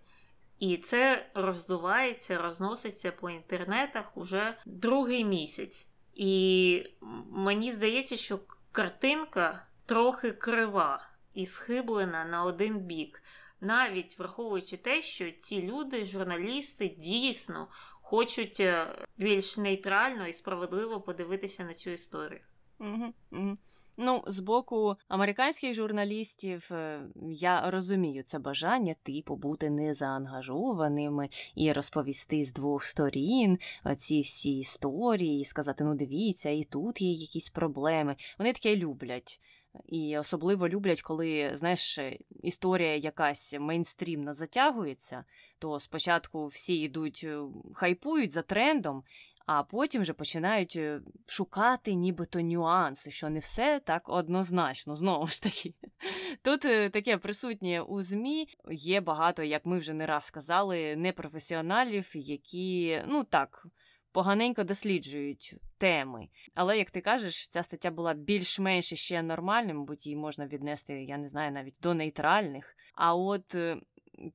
І 0.58 0.76
це 0.76 1.26
роздувається, 1.34 2.38
розноситься 2.38 3.12
по 3.12 3.30
інтернетах 3.30 4.16
уже 4.16 4.58
другий 4.66 5.24
місяць. 5.24 5.88
І 6.14 6.82
мені 7.30 7.72
здається, 7.72 8.16
що 8.16 8.40
картинка 8.72 9.66
трохи 9.86 10.32
крива 10.32 11.08
і 11.34 11.46
схиблена 11.46 12.24
на 12.24 12.44
один 12.44 12.78
бік, 12.78 13.22
навіть 13.60 14.18
враховуючи 14.18 14.76
те, 14.76 15.02
що 15.02 15.30
ці 15.30 15.62
люди, 15.62 16.04
журналісти, 16.04 16.88
дійсно 16.88 17.68
хочуть 18.02 18.60
е, 18.60 18.98
більш 19.16 19.58
нейтрально 19.58 20.26
і 20.26 20.32
справедливо 20.32 21.00
подивитися 21.00 21.64
на 21.64 21.74
цю 21.74 21.90
історію. 21.90 22.40
Угу, 22.78 23.14
угу. 23.32 23.58
Ну, 23.98 24.24
з 24.26 24.40
боку 24.40 24.96
американських 25.08 25.74
журналістів 25.74 26.68
е, 26.72 27.00
я 27.30 27.70
розумію 27.70 28.22
це 28.22 28.38
бажання, 28.38 28.94
типу, 29.02 29.36
бути 29.36 29.70
незаангажованими 29.70 31.28
і 31.54 31.72
розповісти 31.72 32.44
з 32.44 32.52
двох 32.52 32.84
сторін 32.84 33.58
ці 33.96 34.20
всі 34.20 34.58
історії, 34.58 35.40
і 35.40 35.44
сказати: 35.44 35.84
ну 35.84 35.94
дивіться, 35.94 36.50
і 36.50 36.64
тут 36.64 37.00
є 37.00 37.12
якісь 37.12 37.48
проблеми. 37.48 38.16
Вони 38.38 38.52
таке 38.52 38.76
люблять. 38.76 39.40
І 39.86 40.18
особливо 40.18 40.68
люблять, 40.68 41.02
коли 41.02 41.50
знаєш, 41.54 41.98
історія 42.42 42.96
якась 42.96 43.54
мейнстрімна 43.60 44.32
затягується, 44.32 45.24
то 45.58 45.80
спочатку 45.80 46.46
всі 46.46 46.80
йдуть, 46.80 47.20
е, 47.24 47.40
хайпують 47.74 48.32
за 48.32 48.42
трендом, 48.42 49.02
а 49.46 49.62
потім 49.62 50.02
вже 50.02 50.12
починають 50.12 50.76
е, 50.76 51.00
шукати 51.26 51.94
нібито 51.94 52.40
нюанси, 52.40 53.10
що 53.10 53.30
не 53.30 53.38
все 53.38 53.80
так 53.80 54.08
однозначно. 54.08 54.96
Знову 54.96 55.26
ж 55.26 55.42
таки, 55.42 55.74
тут 56.42 56.64
е, 56.64 56.90
таке 56.90 57.16
присутнє 57.16 57.80
у 57.80 58.02
ЗМІ. 58.02 58.48
Є 58.70 59.00
багато, 59.00 59.42
як 59.42 59.66
ми 59.66 59.78
вже 59.78 59.92
не 59.92 60.06
раз 60.06 60.24
сказали, 60.24 60.96
непрофесіоналів, 60.96 62.10
які 62.14 63.02
ну 63.06 63.24
так. 63.24 63.66
Поганенько 64.12 64.64
досліджують 64.64 65.54
теми. 65.78 66.28
Але, 66.54 66.78
як 66.78 66.90
ти 66.90 67.00
кажеш, 67.00 67.48
ця 67.48 67.62
стаття 67.62 67.90
була 67.90 68.14
більш-менш 68.14 68.94
ще 68.94 69.22
нормальним, 69.22 69.76
мабуть, 69.76 70.06
її 70.06 70.16
можна 70.16 70.46
віднести, 70.46 71.04
я 71.04 71.18
не 71.18 71.28
знаю, 71.28 71.52
навіть 71.52 71.74
до 71.80 71.94
нейтральних. 71.94 72.76
А 72.94 73.14
от 73.14 73.54
е, 73.54 73.76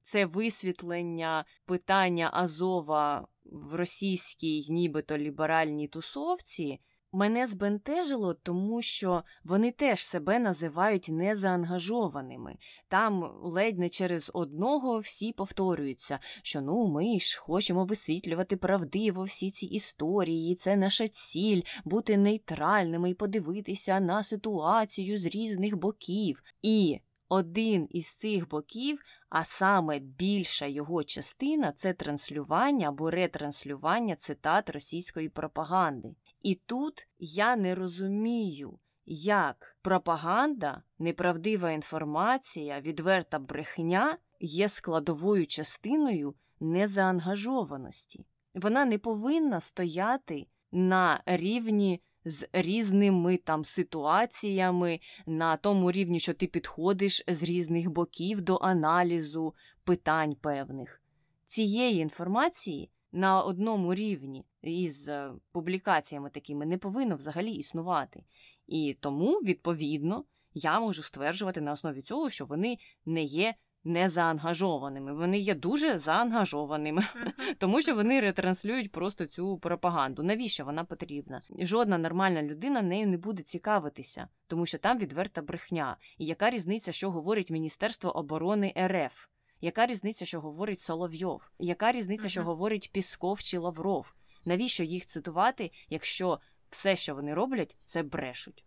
це 0.01 0.25
висвітлення 0.25 1.45
питання 1.65 2.29
Азова 2.33 3.27
в 3.45 3.75
російській, 3.75 4.65
нібито 4.69 5.17
ліберальній 5.17 5.87
тусовці. 5.87 6.79
Мене 7.13 7.47
збентежило, 7.47 8.33
тому 8.33 8.81
що 8.81 9.23
вони 9.43 9.71
теж 9.71 10.05
себе 10.05 10.39
називають 10.39 11.07
незаангажованими. 11.09 12.55
Там 12.87 13.31
ледь 13.41 13.79
не 13.79 13.89
через 13.89 14.31
одного 14.33 14.99
всі 14.99 15.33
повторюються, 15.33 16.19
що 16.43 16.61
ну 16.61 16.87
ми 16.87 17.19
ж 17.19 17.39
хочемо 17.41 17.85
висвітлювати 17.85 18.57
правдиво 18.57 19.23
всі 19.23 19.51
ці 19.51 19.65
історії, 19.65 20.55
це 20.55 20.75
наша 20.75 21.07
ціль 21.07 21.61
бути 21.85 22.17
нейтральними 22.17 23.09
і 23.09 23.13
подивитися 23.13 23.99
на 23.99 24.23
ситуацію 24.23 25.17
з 25.17 25.25
різних 25.25 25.77
боків. 25.77 26.43
І 26.61 26.99
один 27.31 27.87
із 27.89 28.07
цих 28.07 28.49
боків, 28.49 29.03
а 29.29 29.43
саме 29.43 29.99
більша 29.99 30.65
його 30.65 31.03
частина 31.03 31.71
це 31.71 31.93
транслювання 31.93 32.87
або 32.87 33.11
ретранслювання 33.11 34.15
цитат 34.15 34.69
російської 34.69 35.29
пропаганди. 35.29 36.15
І 36.41 36.55
тут 36.55 37.07
я 37.19 37.55
не 37.55 37.75
розумію, 37.75 38.79
як 39.05 39.77
пропаганда, 39.81 40.83
неправдива 40.99 41.71
інформація, 41.71 42.81
відверта 42.81 43.39
брехня 43.39 44.17
є 44.39 44.69
складовою 44.69 45.47
частиною 45.47 46.35
незаангажованості. 46.59 48.25
Вона 48.53 48.85
не 48.85 48.97
повинна 48.97 49.61
стояти 49.61 50.47
на 50.71 51.21
рівні 51.25 52.01
з 52.25 52.47
різними 52.53 53.37
там 53.37 53.65
ситуаціями, 53.65 54.99
на 55.25 55.57
тому 55.57 55.91
рівні, 55.91 56.19
що 56.19 56.33
ти 56.33 56.47
підходиш 56.47 57.23
з 57.27 57.43
різних 57.43 57.89
боків 57.89 58.41
до 58.41 58.55
аналізу 58.61 59.55
питань 59.83 60.35
певних. 60.35 61.01
Цієї 61.45 61.99
інформації 61.99 62.89
на 63.11 63.41
одному 63.41 63.93
рівні 63.93 64.45
із 64.61 65.07
е, 65.07 65.31
публікаціями 65.51 66.29
такими 66.29 66.65
не 66.65 66.77
повинно 66.77 67.15
взагалі 67.15 67.51
існувати. 67.51 68.23
І 68.67 68.97
тому, 68.99 69.33
відповідно, 69.33 70.25
я 70.53 70.79
можу 70.79 71.03
стверджувати 71.03 71.61
на 71.61 71.71
основі 71.71 72.01
цього, 72.01 72.29
що 72.29 72.45
вони 72.45 72.77
не 73.05 73.23
є 73.23 73.55
незаангажованими. 73.83 75.13
Вони 75.13 75.39
є 75.39 75.55
дуже 75.55 75.97
заангажованими, 75.97 77.03
тому 77.57 77.81
що 77.81 77.95
вони 77.95 78.21
ретранслюють 78.21 78.91
просто 78.91 79.25
цю 79.25 79.57
пропаганду. 79.57 80.23
Навіщо 80.23 80.65
вона 80.65 80.83
потрібна? 80.83 81.41
Жодна 81.59 81.97
нормальна 81.97 82.43
людина 82.43 82.81
нею 82.81 83.07
не 83.07 83.17
буде 83.17 83.43
цікавитися, 83.43 84.27
тому 84.47 84.65
що 84.65 84.77
там 84.77 84.97
відверта 84.97 85.41
брехня. 85.41 85.97
І 86.17 86.25
яка 86.25 86.49
різниця, 86.49 86.91
що 86.91 87.11
говорить 87.11 87.51
Міністерство 87.51 88.17
оборони 88.17 88.73
РФ? 88.87 89.25
Яка 89.61 89.85
різниця, 89.85 90.25
що 90.25 90.41
говорить 90.41 90.79
Соловйов? 90.79 91.51
Яка 91.59 91.91
різниця, 91.91 92.29
що 92.29 92.43
говорить 92.43 92.91
Пісков 92.91 93.41
чи 93.41 93.57
Лавров? 93.57 94.13
Навіщо 94.45 94.83
їх 94.83 95.05
цитувати, 95.05 95.71
якщо 95.89 96.39
все, 96.69 96.95
що 96.95 97.15
вони 97.15 97.33
роблять, 97.33 97.77
це 97.85 98.03
брешуть? 98.03 98.65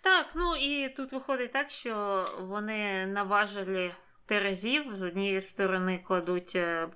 Так, 0.00 0.32
ну 0.34 0.56
і 0.56 0.88
тут 0.88 1.12
виходить 1.12 1.52
так, 1.52 1.70
що 1.70 2.24
вони 2.40 3.06
наважили 3.06 3.92
терезів 4.26 4.96
з 4.96 5.02
однієї 5.02 5.40
сторони 5.40 5.98
кладуть 6.06 6.56
е, 6.56 6.88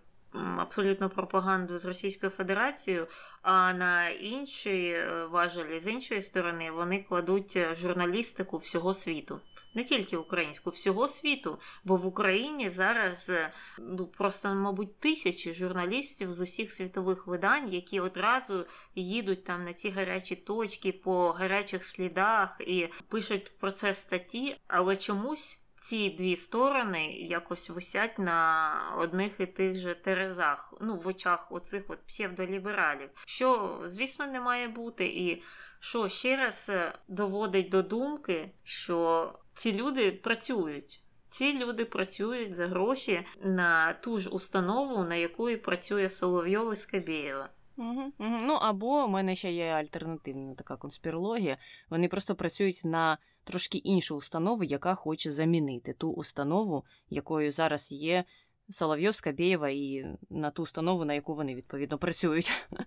абсолютно 0.58 1.08
пропаганду 1.08 1.78
з 1.78 1.86
Російською 1.86 2.32
Федерацією, 2.32 3.06
а 3.42 3.72
на 3.72 4.08
іншій 4.08 4.86
е, 4.86 5.26
важелі 5.30 5.80
з 5.80 5.86
іншої 5.86 6.22
сторони 6.22 6.70
вони 6.70 7.02
кладуть 7.02 7.56
е, 7.56 7.74
журналістику 7.74 8.58
всього 8.58 8.94
світу. 8.94 9.40
Не 9.74 9.84
тільки 9.84 10.16
українську, 10.16 10.70
всього 10.70 11.08
світу, 11.08 11.58
бо 11.84 11.96
в 11.96 12.06
Україні 12.06 12.70
зараз 12.70 13.32
ну 13.78 14.06
просто, 14.06 14.54
мабуть, 14.54 15.00
тисячі 15.00 15.54
журналістів 15.54 16.32
з 16.32 16.40
усіх 16.40 16.72
світових 16.72 17.26
видань, 17.26 17.72
які 17.72 18.00
одразу 18.00 18.66
їдуть 18.94 19.44
там 19.44 19.64
на 19.64 19.72
ці 19.72 19.90
гарячі 19.90 20.36
точки 20.36 20.92
по 20.92 21.30
гарячих 21.30 21.84
слідах 21.84 22.60
і 22.60 22.88
пишуть 23.08 23.52
про 23.58 23.72
це 23.72 23.94
статті, 23.94 24.56
але 24.68 24.96
чомусь 24.96 25.60
ці 25.80 26.10
дві 26.10 26.36
сторони 26.36 27.12
якось 27.12 27.70
висять 27.70 28.18
на 28.18 28.72
одних 28.98 29.40
і 29.40 29.46
тих 29.46 29.76
же 29.76 29.94
терезах, 29.94 30.74
ну, 30.80 30.96
в 30.96 31.06
очах 31.06 31.52
оцих 31.52 31.84
от 31.88 31.98
псевдолібералів, 32.06 33.10
що, 33.26 33.78
звісно, 33.86 34.26
не 34.26 34.40
має 34.40 34.68
бути. 34.68 35.06
І 35.06 35.42
що 35.78 36.08
ще 36.08 36.36
раз 36.36 36.66
е, 36.70 36.98
доводить 37.08 37.68
до 37.68 37.82
думки, 37.82 38.50
що 38.64 39.32
ці 39.54 39.72
люди 39.72 40.12
працюють. 40.12 41.04
Ці 41.26 41.58
люди 41.58 41.84
працюють 41.84 42.54
за 42.54 42.66
гроші 42.66 43.26
на 43.42 43.92
ту 43.92 44.18
ж 44.18 44.30
установу, 44.30 45.04
на 45.04 45.14
яку 45.14 45.50
і 45.50 45.56
працює 45.56 46.08
Соловйов 46.08 46.72
і 46.72 46.76
Скабєєва. 46.76 47.48
Угу, 47.80 48.12
угу. 48.18 48.38
Ну 48.42 48.54
або 48.54 49.04
у 49.04 49.08
мене 49.08 49.34
ще 49.34 49.52
є 49.52 49.66
альтернативна 49.66 50.54
така 50.54 50.76
конспірологія. 50.76 51.56
Вони 51.90 52.08
просто 52.08 52.34
працюють 52.34 52.80
на 52.84 53.18
трошки 53.44 53.78
іншу 53.78 54.16
установу, 54.16 54.64
яка 54.64 54.94
хоче 54.94 55.30
замінити 55.30 55.92
ту 55.92 56.10
установу, 56.10 56.84
якою 57.10 57.52
зараз 57.52 57.92
є 57.92 58.24
Соловйовська 58.70 59.32
Бієва, 59.32 59.68
і 59.68 60.06
на 60.30 60.50
ту 60.50 60.62
установу, 60.62 61.04
на 61.04 61.14
яку 61.14 61.34
вони 61.34 61.54
відповідно 61.54 61.98
працюють. 61.98 62.50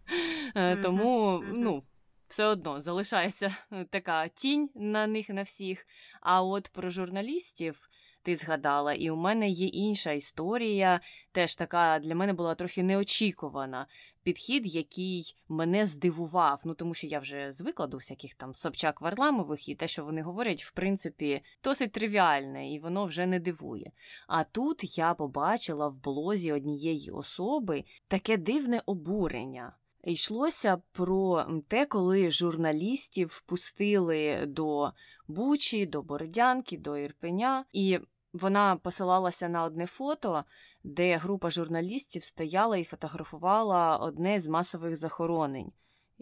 Е, 0.55 0.75
тому, 0.75 1.43
ну. 1.53 1.83
Все 2.27 2.45
одно 2.45 2.81
залишається 2.81 3.55
така 3.89 4.27
тінь 4.27 4.69
на 4.75 5.07
них 5.07 5.29
на 5.29 5.41
всіх. 5.41 5.85
А 6.21 6.43
от 6.43 6.67
про 6.67 6.89
журналістів 6.89 7.89
ти 8.23 8.35
згадала, 8.35 8.93
і 8.93 9.09
у 9.09 9.15
мене 9.15 9.49
є 9.49 9.67
інша 9.67 10.11
історія, 10.11 10.99
теж 11.31 11.55
така 11.55 11.99
для 11.99 12.15
мене 12.15 12.33
була 12.33 12.55
трохи 12.55 12.83
неочікувана. 12.83 13.87
Підхід, 14.23 14.75
який 14.75 15.35
мене 15.49 15.85
здивував. 15.85 16.61
Ну 16.63 16.73
тому 16.73 16.93
що 16.93 17.07
я 17.07 17.19
вже 17.19 17.51
звикла 17.51 17.87
до 17.87 17.97
всяких 17.97 18.33
там 18.33 18.53
Собчак 18.53 19.01
Варламових, 19.01 19.69
і 19.69 19.75
те, 19.75 19.87
що 19.87 20.05
вони 20.05 20.21
говорять, 20.21 20.63
в 20.63 20.71
принципі, 20.71 21.41
досить 21.63 21.91
тривіальне, 21.91 22.73
і 22.73 22.79
воно 22.79 23.05
вже 23.05 23.25
не 23.25 23.39
дивує. 23.39 23.91
А 24.27 24.43
тут 24.43 24.97
я 24.97 25.13
побачила 25.13 25.87
в 25.87 26.03
блозі 26.03 26.51
однієї 26.51 27.11
особи 27.11 27.83
таке 28.07 28.37
дивне 28.37 28.81
обурення. 28.85 29.73
Йшлося 30.03 30.81
про 30.91 31.45
те, 31.67 31.85
коли 31.85 32.31
журналістів 32.31 33.27
впустили 33.27 34.45
до 34.45 34.91
Бучі, 35.27 35.85
до 35.85 36.01
Бородянки, 36.01 36.77
до 36.77 36.97
Ірпеня, 36.97 37.65
і 37.73 37.99
вона 38.33 38.75
посилалася 38.75 39.49
на 39.49 39.63
одне 39.63 39.85
фото, 39.85 40.43
де 40.83 41.17
група 41.17 41.49
журналістів 41.49 42.23
стояла 42.23 42.77
і 42.77 42.83
фотографувала 42.83 43.97
одне 43.97 44.39
з 44.39 44.47
масових 44.47 44.95
захоронень, 44.95 45.71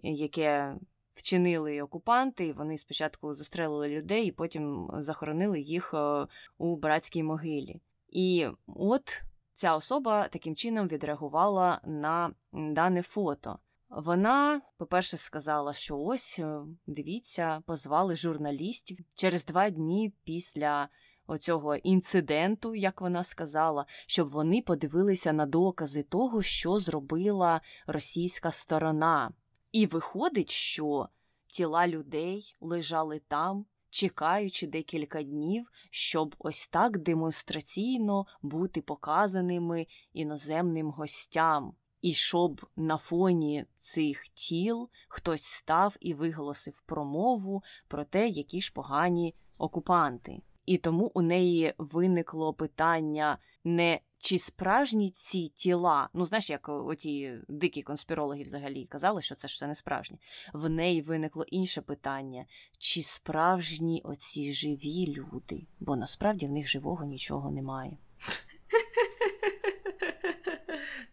яке 0.04 0.76
вчинили 1.14 1.82
окупанти. 1.82 2.54
Вони 2.54 2.78
спочатку 2.78 3.34
застрелили 3.34 3.90
людей, 3.90 4.26
і 4.26 4.32
потім 4.32 4.90
захоронили 4.94 5.62
їх 5.62 5.94
е, 5.94 6.28
у 6.58 6.76
братській 6.76 7.24
могилі. 7.24 7.82
І 8.10 8.48
от 8.68 9.22
ця 9.54 9.76
особа 9.76 10.28
таким 10.28 10.56
чином 10.56 10.88
відреагувала 10.88 11.82
на 11.86 12.34
дане 12.52 13.02
фото. 13.02 13.60
Вона, 13.90 14.62
по-перше, 14.78 15.18
сказала, 15.18 15.74
що 15.74 16.00
ось 16.00 16.40
е, 16.40 16.62
дивіться, 16.88 17.62
позвали 17.66 18.16
журналістів 18.16 18.98
через 19.16 19.46
два 19.46 19.70
дні 19.70 20.14
після 20.24 20.90
оцього 21.32 21.76
інциденту, 21.76 22.76
як 22.76 23.02
вона 23.02 23.24
сказала, 23.24 23.86
щоб 24.08 24.30
вони 24.30 24.62
подивилися 24.62 25.34
на 25.34 25.46
докази 25.46 26.04
того, 26.04 26.42
що 26.42 26.80
зробила 26.80 27.62
російська 27.88 28.52
сторона. 28.52 29.32
І 29.72 29.86
виходить, 29.86 30.50
що 30.50 31.10
тіла 31.48 31.88
людей 31.88 32.56
лежали 32.62 33.22
там, 33.28 33.66
чекаючи 33.90 34.68
декілька 34.68 35.24
днів, 35.24 35.72
щоб 35.90 36.36
ось 36.40 36.68
так 36.68 36.98
демонстраційно 36.98 38.26
бути 38.42 38.82
показаними 38.82 39.88
іноземним 40.14 40.90
гостям. 40.90 41.74
І 42.02 42.14
щоб 42.14 42.66
на 42.76 42.98
фоні 42.98 43.66
цих 43.78 44.28
тіл 44.28 44.90
хтось 45.08 45.44
став 45.44 45.96
і 46.00 46.14
виголосив 46.14 46.82
промову 46.82 47.64
про 47.88 48.06
те, 48.06 48.28
які 48.28 48.62
ж 48.62 48.74
погані 48.74 49.36
окупанти. 49.58 50.42
І 50.66 50.78
тому 50.78 51.12
у 51.14 51.22
неї 51.22 51.74
виникло 51.78 52.54
питання 52.54 53.38
не 53.64 54.00
чи 54.22 54.40
справжні 54.40 55.10
ці 55.10 55.48
тіла, 55.48 56.10
ну 56.14 56.26
знаєш, 56.26 56.50
як 56.50 56.70
оті 56.70 57.38
дикі 57.48 57.82
конспірологи 57.82 58.44
взагалі 58.44 58.86
казали, 58.86 59.22
що 59.22 59.36
це 59.36 59.48
ж 59.48 59.54
все 59.54 59.68
не 59.68 59.76
справжнє. 59.76 60.18
В 60.54 60.70
неї 60.70 61.02
виникло 61.02 61.44
інше 61.44 61.82
питання: 61.82 62.46
чи 62.78 63.04
справжні 63.04 64.02
оці 64.04 64.54
живі 64.54 65.14
люди? 65.18 65.68
Бо 65.80 65.96
насправді 65.96 66.48
в 66.48 66.52
них 66.52 66.68
живого 66.68 67.06
нічого 67.06 67.52
немає. 67.52 67.98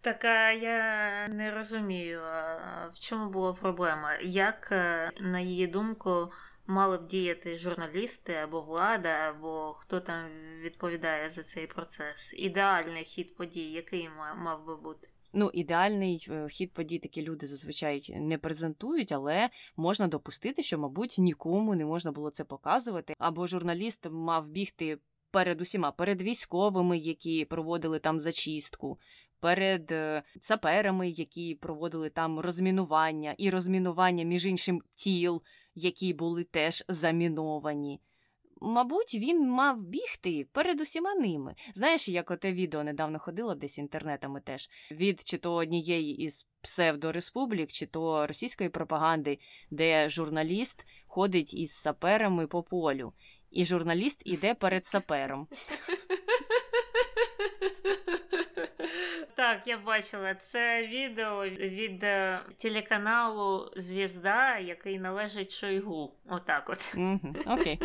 Так 0.00 0.24
я 0.62 1.28
не 1.28 1.50
розумію, 1.50 2.20
в 2.92 2.98
чому 3.00 3.30
була 3.30 3.52
проблема. 3.52 4.14
Як, 4.22 4.68
е, 4.72 5.10
на 5.20 5.40
її 5.40 5.66
думку, 5.66 6.32
мали 6.68 6.98
б 6.98 7.06
діяти 7.06 7.56
журналісти 7.56 8.34
або 8.34 8.60
влада, 8.60 9.08
або 9.08 9.76
хто 9.78 10.00
там 10.00 10.30
відповідає 10.62 11.30
за 11.30 11.42
цей 11.42 11.66
процес? 11.66 12.34
Ідеальний 12.36 13.04
хід 13.04 13.36
подій, 13.36 13.70
який 13.72 14.08
мав 14.36 14.66
би 14.66 14.76
бути? 14.76 15.08
Ну, 15.32 15.50
ідеальний 15.52 16.26
е, 16.30 16.48
хід 16.48 16.72
подій 16.72 16.98
такі 16.98 17.22
люди 17.22 17.46
зазвичай 17.46 18.16
не 18.20 18.38
презентують, 18.38 19.12
але 19.12 19.48
можна 19.76 20.08
допустити, 20.08 20.62
що, 20.62 20.78
мабуть, 20.78 21.16
нікому 21.18 21.74
не 21.74 21.84
можна 21.84 22.12
було 22.12 22.30
це 22.30 22.44
показувати. 22.44 23.14
Або 23.18 23.46
журналіст 23.46 24.06
мав 24.10 24.48
бігти 24.48 24.98
перед 25.30 25.60
усіма, 25.60 25.92
перед 25.92 26.22
військовими, 26.22 26.98
які 26.98 27.44
проводили 27.44 27.98
там 27.98 28.18
зачистку, 28.18 28.98
перед 29.40 29.92
е, 29.92 30.22
саперами, 30.40 31.08
які 31.08 31.54
проводили 31.54 32.10
там 32.10 32.40
розмінування, 32.40 33.34
і 33.38 33.50
розмінування 33.50 34.24
між 34.24 34.46
іншим 34.46 34.82
тіл, 34.94 35.42
які 35.78 36.12
були 36.12 36.44
теж 36.44 36.84
заміновані. 36.88 38.00
Мабуть, 38.60 39.14
він 39.14 39.50
мав 39.50 39.82
бігти 39.82 40.46
перед 40.52 40.80
усіма 40.80 41.14
ними. 41.14 41.54
Знаєш, 41.74 42.08
як 42.08 42.30
оте 42.30 42.52
відео 42.52 42.84
недавно 42.84 43.18
ходило 43.18 43.54
десь 43.54 43.78
інтернетами 43.78 44.40
теж 44.40 44.68
від 44.90 45.20
чи 45.20 45.38
то 45.38 45.54
однієї 45.54 46.16
із 46.16 46.46
псевдореспублік, 46.60 47.70
чи 47.70 47.86
то 47.86 48.26
російської 48.26 48.70
пропаганди, 48.70 49.38
де 49.70 50.08
журналіст 50.08 50.86
ходить 51.06 51.54
із 51.54 51.72
саперами 51.72 52.46
по 52.46 52.62
полю, 52.62 53.12
і 53.50 53.64
журналіст 53.64 54.22
іде 54.24 54.54
перед 54.54 54.86
сапером. 54.86 55.48
Так, 59.38 59.66
я 59.66 59.78
бачила 59.78 60.34
це 60.34 60.86
відео 60.86 61.48
від 61.48 62.04
е, 62.04 62.40
телеканалу 62.56 63.72
Звізда, 63.76 64.58
який 64.58 64.98
належить 64.98 65.50
Шойгу. 65.50 66.14
Отак 66.28 66.70
от. 66.70 66.96
Окей. 67.46 67.80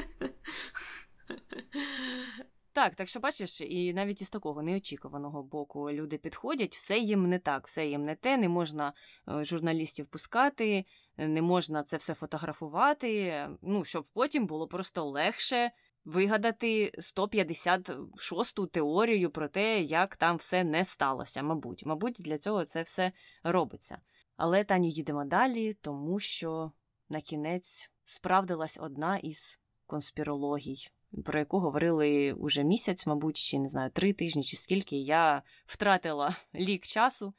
Так, 2.74 2.96
так 2.96 3.10
що 3.10 3.20
бачиш, 3.20 3.62
і 3.62 3.94
навіть 3.94 4.22
із 4.22 4.30
такого 4.30 4.64
неочікуваного 4.64 5.44
боку 5.44 5.92
люди 5.92 6.18
підходять, 6.18 6.76
все 6.76 6.98
їм 6.98 7.30
не 7.30 7.40
так, 7.40 7.68
все 7.68 7.88
їм 7.88 8.06
не 8.06 8.16
те, 8.16 8.38
не 8.38 8.50
можна 8.50 8.94
е, 9.30 9.44
журналістів 9.44 10.06
пускати, 10.06 10.86
не 11.18 11.42
можна 11.42 11.84
це 11.84 11.98
все 11.98 12.14
фотографувати. 12.14 13.48
Ну, 13.62 13.86
щоб 13.86 14.06
потім 14.14 14.46
було 14.46 14.68
просто 14.68 15.06
легше 15.06 15.72
вигадати 16.06 16.92
156-ту 16.98 18.68
теорію 18.68 19.32
про 19.32 19.48
те, 19.48 19.82
як 19.82 20.16
там 20.16 20.38
все 20.38 20.64
не 20.64 20.86
сталося. 20.86 21.44
Мабуть, 21.44 21.86
мабуть, 21.86 22.22
для 22.26 22.38
цього 22.38 22.66
це 22.66 22.82
все 22.82 23.12
робиться. 23.44 23.98
Але 24.38 24.64
Таню 24.64 24.88
їдемо 24.88 25.26
далі, 25.26 25.74
тому 25.74 26.20
що 26.20 26.72
на 27.10 27.22
кінець 27.22 27.92
справдилась 28.06 28.78
одна 28.82 29.18
із 29.18 29.60
конспірологій. 29.86 30.88
Про 31.26 31.40
яку 31.40 31.60
говорили 31.60 32.34
уже 32.34 32.64
місяць, 32.64 33.08
мабуть, 33.08 33.38
чи 33.38 33.60
не 33.60 33.70
знаю, 33.70 33.90
три 33.90 34.14
тижні, 34.14 34.44
чи 34.44 34.58
скільки 34.58 34.98
я 34.98 35.44
втратила 35.66 36.36
лік 36.56 36.86
часу. 36.86 37.34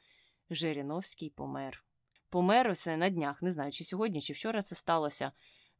Жириновський 0.49 1.29
помер. 1.29 1.83
Помер 2.29 2.69
ось 2.69 2.87
на 2.87 3.09
днях, 3.09 3.41
не 3.41 3.51
знаю, 3.51 3.71
чи 3.71 3.83
сьогодні, 3.83 4.21
чи 4.21 4.33
вчора 4.33 4.61
це 4.61 4.75
сталося. 4.75 5.31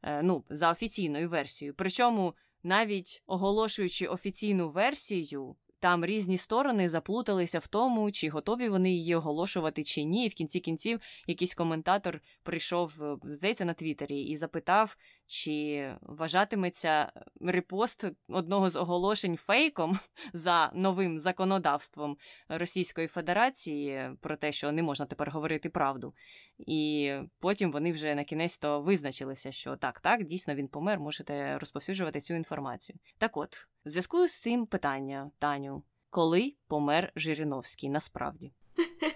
Е, 0.02 0.22
ну, 0.22 0.44
за 0.50 0.72
офіційною 0.72 1.28
версією. 1.28 1.74
Причому 1.74 2.34
навіть 2.62 3.22
оголошуючи 3.26 4.06
офіційну 4.06 4.68
версію, 4.68 5.56
там 5.78 6.04
різні 6.04 6.38
сторони 6.38 6.88
заплуталися 6.88 7.58
в 7.58 7.66
тому, 7.66 8.12
чи 8.12 8.28
готові 8.28 8.68
вони 8.68 8.92
її 8.92 9.14
оголошувати 9.14 9.84
чи 9.84 10.04
ні. 10.04 10.26
І 10.26 10.28
в 10.28 10.34
кінці 10.34 10.60
кінців 10.60 11.00
якийсь 11.26 11.54
коментатор 11.54 12.20
прийшов, 12.42 13.02
е, 13.02 13.16
здається, 13.24 13.64
на 13.64 13.74
Твіттері 13.74 14.20
і 14.20 14.36
запитав, 14.36 14.96
чи 15.26 15.90
вважатиметься 16.00 17.12
репост 17.40 18.04
одного 18.28 18.70
з 18.70 18.76
оголошень 18.76 19.36
фейком 19.36 19.98
за 20.32 20.70
новим 20.74 21.18
законодавством 21.18 22.16
Російської 22.48 23.06
Федерації 23.06 24.10
про 24.20 24.36
те, 24.36 24.52
що 24.52 24.72
не 24.72 24.82
можна 24.82 25.06
тепер 25.06 25.30
говорити 25.30 25.68
правду. 25.68 26.14
І 26.58 27.12
потім 27.38 27.72
вони 27.72 27.92
вже 27.92 28.14
на 28.14 28.24
кінець 28.24 28.58
то 28.58 28.80
визначилися, 28.80 29.52
що 29.52 29.76
так, 29.76 30.00
так, 30.00 30.24
дійсно 30.24 30.54
він 30.54 30.68
помер, 30.68 31.00
можете 31.00 31.58
розповсюджувати 31.58 32.20
цю 32.20 32.34
інформацію. 32.34 32.98
Так 33.18 33.36
от. 33.36 33.66
В 33.84 33.88
зв'язку 33.88 34.28
з 34.28 34.40
цим 34.40 34.66
питання, 34.66 35.30
Таню, 35.38 35.82
коли 36.10 36.54
помер 36.68 37.12
Жириновський 37.16 37.90
насправді? 37.90 38.52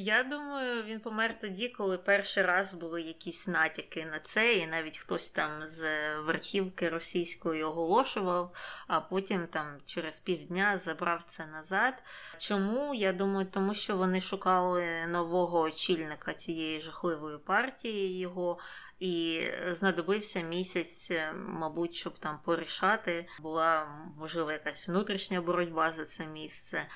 Я 0.00 0.22
думаю, 0.22 0.82
він 0.82 1.00
помер 1.00 1.38
тоді, 1.38 1.68
коли 1.68 1.98
перший 1.98 2.42
раз 2.42 2.74
були 2.74 3.02
якісь 3.02 3.48
натяки 3.48 4.04
на 4.04 4.20
це, 4.20 4.54
і 4.54 4.66
навіть 4.66 4.98
хтось 4.98 5.30
там 5.30 5.66
з 5.66 6.14
верхівки 6.18 6.88
російської 6.88 7.64
оголошував, 7.64 8.54
а 8.86 9.00
потім 9.00 9.46
там 9.46 9.76
через 9.84 10.20
півдня 10.20 10.78
забрав 10.78 11.22
це 11.22 11.46
назад. 11.46 12.02
Чому? 12.38 12.94
Я 12.94 13.12
думаю, 13.12 13.46
тому 13.50 13.74
що 13.74 13.96
вони 13.96 14.20
шукали 14.20 15.06
нового 15.06 15.60
очільника 15.60 16.34
цієї 16.34 16.80
жахливої 16.80 17.38
партії 17.38 18.18
його. 18.18 18.58
І 19.00 19.46
знадобився 19.70 20.40
місяць, 20.40 21.12
мабуть, 21.34 21.94
щоб 21.94 22.18
там 22.18 22.38
порішати. 22.44 23.26
Була 23.40 23.88
можливо 24.16 24.52
якась 24.52 24.88
внутрішня 24.88 25.40
боротьба 25.40 25.92
за 25.92 26.04
це 26.04 26.26
місце. 26.26 26.86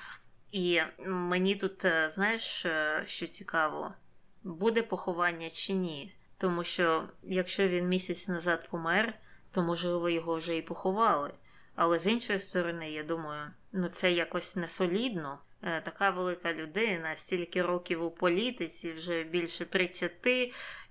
І 0.53 0.81
мені 1.05 1.55
тут, 1.55 1.85
е, 1.85 2.09
знаєш, 2.09 2.65
е, 2.65 3.03
що 3.05 3.27
цікаво, 3.27 3.93
буде 4.43 4.81
поховання 4.81 5.49
чи 5.49 5.73
ні. 5.73 6.15
Тому 6.37 6.63
що 6.63 7.09
якщо 7.23 7.67
він 7.67 7.87
місяць 7.87 8.27
назад 8.27 8.69
помер, 8.69 9.13
то 9.51 9.63
можливо 9.63 10.09
його 10.09 10.35
вже 10.35 10.57
і 10.57 10.61
поховали. 10.61 11.33
Але 11.75 11.99
з 11.99 12.07
іншої 12.07 12.39
сторони, 12.39 12.91
я 12.91 13.03
думаю, 13.03 13.51
ну 13.71 13.87
це 13.87 14.11
якось 14.11 14.55
не 14.55 14.67
солідно. 14.69 15.39
Е, 15.65 15.81
така 15.81 16.09
велика 16.09 16.53
людина, 16.53 17.15
стільки 17.15 17.61
років 17.61 18.03
у 18.03 18.11
політиці, 18.11 18.91
вже 18.91 19.23
більше 19.23 19.65
30, 19.65 20.11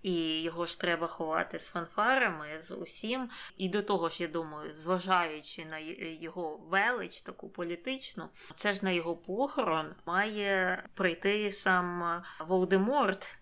і 0.02 0.42
його 0.42 0.66
ж 0.66 0.80
треба 0.80 1.06
ховати 1.06 1.58
з 1.58 1.68
фанфарами, 1.68 2.58
з 2.58 2.74
усім. 2.74 3.30
І 3.56 3.68
до 3.68 3.82
того 3.82 4.08
ж, 4.08 4.22
я 4.22 4.28
думаю, 4.28 4.74
зважаючи 4.74 5.64
на 5.64 5.78
його 6.20 6.60
велич, 6.70 7.22
таку 7.22 7.48
політичну, 7.48 8.28
це 8.56 8.74
ж 8.74 8.84
на 8.84 8.90
його 8.90 9.16
похорон 9.16 9.94
має 10.06 10.82
прийти 10.94 11.52
сам 11.52 12.22
Волдеморт. 12.40 13.38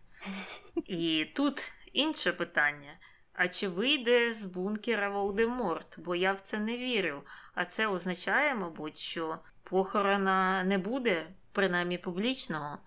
І 0.86 1.26
тут 1.34 1.72
інше 1.92 2.32
питання. 2.32 2.98
А 3.32 3.48
чи 3.48 3.68
вийде 3.68 4.32
з 4.32 4.46
бункера 4.46 5.10
Волдеморт? 5.10 5.98
Бо 5.98 6.14
я 6.14 6.32
в 6.32 6.40
це 6.40 6.58
не 6.58 6.76
вірю. 6.76 7.22
А 7.54 7.64
це 7.64 7.86
означає, 7.86 8.54
мабуть, 8.54 8.96
що 8.96 9.38
похорона 9.70 10.64
не 10.64 10.78
буде, 10.78 11.26
принаймні 11.52 11.98
публічного. 11.98 12.78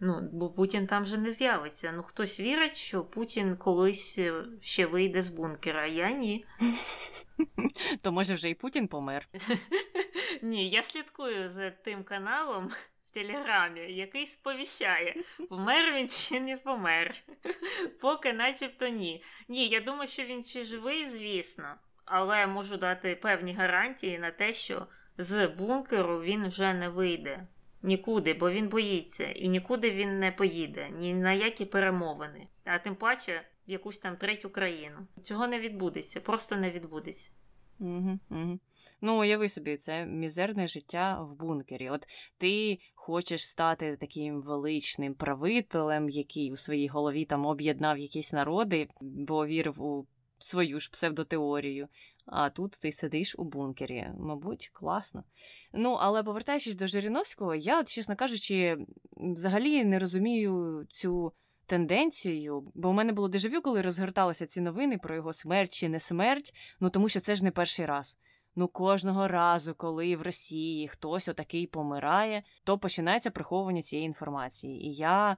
Ну, 0.00 0.28
бо 0.32 0.50
Путін 0.50 0.86
там 0.86 1.04
же 1.04 1.18
не 1.18 1.32
з'явиться. 1.32 1.92
Ну, 1.92 2.02
хтось 2.02 2.40
вірить, 2.40 2.76
що 2.76 3.04
Путін 3.04 3.56
колись 3.56 4.18
е, 4.18 4.44
ще 4.60 4.86
вийде 4.86 5.22
з 5.22 5.28
бункера, 5.28 5.82
а 5.82 5.86
я 5.86 6.10
ні. 6.10 6.44
То 8.02 8.12
може 8.12 8.34
вже 8.34 8.50
і 8.50 8.54
Путін 8.54 8.88
помер? 8.88 9.28
Ні, 10.42 10.70
я 10.70 10.82
слідкую 10.82 11.50
за 11.50 11.70
тим 11.70 12.04
каналом 12.04 12.66
в 12.66 13.14
Телеграмі, 13.14 13.80
який 13.80 14.26
сповіщає, 14.26 15.16
помер 15.48 15.94
він 15.94 16.08
чи 16.08 16.40
не 16.40 16.56
помер. 16.56 17.14
Поки 18.00 18.32
начебто 18.32 18.88
ні. 18.88 19.22
Ні, 19.48 19.68
я 19.68 19.80
думаю, 19.80 20.08
що 20.08 20.24
він 20.24 20.44
чи 20.44 20.64
живий, 20.64 21.06
звісно, 21.06 21.74
але 22.04 22.46
можу 22.46 22.76
дати 22.76 23.16
певні 23.16 23.54
гарантії 23.54 24.18
на 24.18 24.30
те, 24.30 24.54
що 24.54 24.86
з 25.18 25.46
бункеру 25.46 26.22
він 26.22 26.48
вже 26.48 26.74
не 26.74 26.88
вийде. 26.88 27.46
Нікуди, 27.82 28.34
бо 28.34 28.50
він 28.50 28.68
боїться, 28.68 29.30
і 29.30 29.48
нікуди 29.48 29.90
він 29.90 30.18
не 30.18 30.32
поїде, 30.32 30.90
ні 30.90 31.14
на 31.14 31.32
які 31.32 31.64
перемовини, 31.64 32.46
а 32.64 32.78
тим 32.78 32.94
паче 32.94 33.42
в 33.68 33.70
якусь 33.70 33.98
там 33.98 34.16
третю 34.16 34.50
країну. 34.50 34.96
Цього 35.22 35.46
не 35.46 35.60
відбудеться, 35.60 36.20
просто 36.20 36.56
не 36.56 36.70
відбудеться. 36.70 37.30
Угу, 37.78 38.18
угу. 38.30 38.58
Ну, 39.00 39.20
уяви 39.20 39.48
собі, 39.48 39.76
це 39.76 40.06
мізерне 40.06 40.68
життя 40.68 41.22
в 41.22 41.36
бункері. 41.36 41.90
От 41.90 42.06
ти 42.38 42.78
хочеш 42.94 43.48
стати 43.48 43.96
таким 43.96 44.42
величним 44.42 45.14
правителем, 45.14 46.08
який 46.08 46.52
у 46.52 46.56
своїй 46.56 46.88
голові 46.88 47.24
там 47.24 47.46
об'єднав 47.46 47.98
якісь 47.98 48.32
народи, 48.32 48.88
бо 49.00 49.46
вірив 49.46 49.82
у 49.82 50.06
свою 50.38 50.80
ж 50.80 50.90
псевдотеорію. 50.90 51.88
А 52.26 52.50
тут 52.50 52.72
ти 52.72 52.92
сидиш 52.92 53.34
у 53.38 53.44
бункері. 53.44 54.06
Мабуть, 54.18 54.70
класно. 54.72 55.24
Ну, 55.72 55.92
але 56.00 56.22
повертаючись 56.22 56.74
до 56.74 56.86
Жириновського, 56.86 57.54
я, 57.54 57.84
чесно 57.84 58.16
кажучи, 58.16 58.76
взагалі 59.16 59.84
не 59.84 59.98
розумію 59.98 60.86
цю 60.90 61.32
тенденцію, 61.66 62.72
бо 62.74 62.88
у 62.88 62.92
мене 62.92 63.12
було 63.12 63.28
дежавю, 63.28 63.60
коли 63.62 63.82
розгорталися 63.82 64.46
ці 64.46 64.60
новини 64.60 64.98
про 64.98 65.14
його 65.14 65.32
смерть 65.32 65.72
чи 65.72 65.88
не 65.88 66.00
смерть, 66.00 66.54
ну 66.80 66.90
тому 66.90 67.08
що 67.08 67.20
це 67.20 67.36
ж 67.36 67.44
не 67.44 67.50
перший 67.50 67.86
раз. 67.86 68.16
Ну, 68.58 68.68
кожного 68.68 69.28
разу, 69.28 69.74
коли 69.74 70.16
в 70.16 70.22
Росії 70.22 70.88
хтось 70.88 71.28
отакий 71.28 71.66
помирає, 71.66 72.42
то 72.64 72.78
починається 72.78 73.30
приховування 73.30 73.82
цієї 73.82 74.06
інформації. 74.06 74.86
І 74.86 74.94
я 74.94 75.36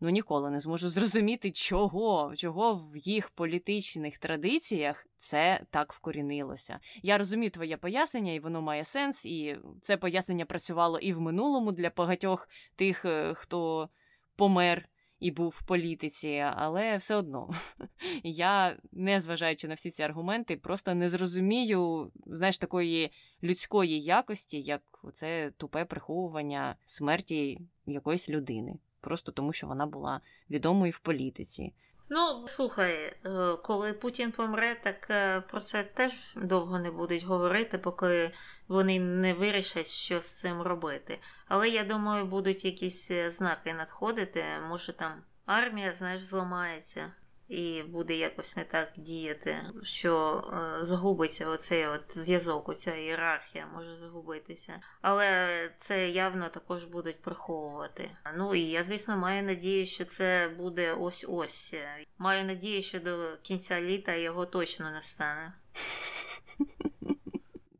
ну 0.00 0.08
ніколи 0.08 0.50
не 0.50 0.60
зможу 0.60 0.88
зрозуміти, 0.88 1.50
чого, 1.50 2.32
чого 2.36 2.74
в 2.74 2.96
їх 2.96 3.30
політичних 3.30 4.18
традиціях 4.18 5.06
це 5.16 5.60
так 5.70 5.92
вкорінилося. 5.92 6.80
Я 7.02 7.18
розумію 7.18 7.50
твоє 7.50 7.76
пояснення, 7.76 8.32
і 8.32 8.40
воно 8.40 8.62
має 8.62 8.84
сенс, 8.84 9.26
і 9.26 9.56
це 9.82 9.96
пояснення 9.96 10.44
працювало 10.44 10.98
і 10.98 11.12
в 11.12 11.20
минулому 11.20 11.72
для 11.72 11.90
багатьох 11.96 12.48
тих, 12.76 13.04
е, 13.04 13.34
хто 13.34 13.88
помер. 14.36 14.88
І 15.20 15.30
був 15.30 15.48
в 15.48 15.62
політиці, 15.62 16.44
але 16.54 16.96
все 16.96 17.16
одно 17.16 17.50
я, 18.22 18.76
не 18.92 19.20
зважаючи 19.20 19.68
на 19.68 19.74
всі 19.74 19.90
ці 19.90 20.02
аргументи, 20.02 20.56
просто 20.56 20.94
не 20.94 21.08
зрозумію 21.08 22.12
знаєш, 22.26 22.58
такої 22.58 23.10
людської 23.42 24.00
якості, 24.00 24.60
як 24.60 24.82
це 25.12 25.52
тупе 25.56 25.84
приховування 25.84 26.76
смерті 26.84 27.60
якоїсь 27.86 28.28
людини 28.28 28.78
просто 29.00 29.32
тому, 29.32 29.52
що 29.52 29.66
вона 29.66 29.86
була 29.86 30.20
відомою 30.50 30.92
в 30.92 30.98
політиці. 30.98 31.72
Ну, 32.12 32.44
слухай, 32.46 32.94
е, 32.94 33.56
коли 33.62 33.92
Путін 33.92 34.32
помре, 34.32 34.80
так 34.82 35.10
е, 35.10 35.40
про 35.40 35.60
це 35.60 35.84
теж 35.84 36.12
довго 36.36 36.78
не 36.78 36.90
будуть 36.90 37.24
говорити, 37.24 37.78
поки 37.78 38.32
вони 38.68 39.00
не 39.00 39.34
вирішать, 39.34 39.86
що 39.86 40.20
з 40.20 40.40
цим 40.40 40.62
робити. 40.62 41.18
Але 41.48 41.68
я 41.68 41.84
думаю, 41.84 42.26
будуть 42.26 42.64
якісь 42.64 43.10
е, 43.10 43.30
знаки 43.30 43.74
надходити. 43.74 44.44
Може 44.68 44.92
там 44.92 45.12
армія, 45.46 45.94
знаєш, 45.94 46.22
зламається 46.22 47.12
і 47.50 47.82
буде 47.82 48.16
якось 48.16 48.56
не 48.56 48.64
так 48.64 48.92
діяти, 48.96 49.56
що 49.82 50.42
е, 50.52 50.84
загубиться 50.84 51.48
оцей 51.48 51.86
от 51.86 52.18
зв'язок, 52.18 52.68
оця 52.68 52.96
ієрархія 52.96 53.66
може 53.74 53.96
загубитися. 53.96 54.80
Але 55.00 55.70
це 55.76 56.10
явно 56.10 56.48
також 56.48 56.84
будуть 56.84 57.22
приховувати. 57.22 58.10
Ну 58.36 58.54
і 58.54 58.60
я, 58.60 58.82
звісно, 58.82 59.16
маю 59.16 59.42
надію, 59.42 59.86
що 59.86 60.04
це 60.04 60.54
буде 60.58 60.92
ось-ось. 60.92 61.74
Маю 62.18 62.44
надію, 62.44 62.82
що 62.82 63.00
до 63.00 63.36
кінця 63.42 63.80
літа 63.80 64.14
його 64.14 64.46
точно 64.46 64.90
не 64.90 65.02
стане. 65.02 65.52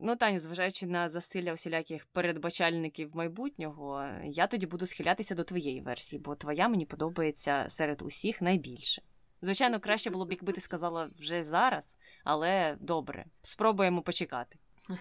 Ну, 0.03 0.15
Таню, 0.15 0.39
зважаючи 0.39 0.85
на 0.85 1.09
засилля 1.09 1.53
усіляких 1.53 2.05
передбачальників 2.05 3.15
майбутнього, 3.15 4.09
я 4.23 4.47
тоді 4.47 4.65
буду 4.65 4.85
схилятися 4.85 5.35
до 5.35 5.43
твоєї 5.43 5.81
версії, 5.81 6.21
бо 6.21 6.35
твоя 6.35 6.67
мені 6.67 6.85
подобається 6.85 7.65
серед 7.69 8.01
усіх 8.01 8.41
найбільше. 8.41 9.01
Звичайно, 9.41 9.79
краще 9.79 10.09
було 10.09 10.25
б, 10.25 10.31
якби 10.31 10.53
ти 10.53 10.61
сказала 10.61 11.09
вже 11.19 11.43
зараз, 11.43 11.97
але 12.23 12.77
добре, 12.79 13.25
спробуємо 13.41 14.01
почекати. 14.01 14.59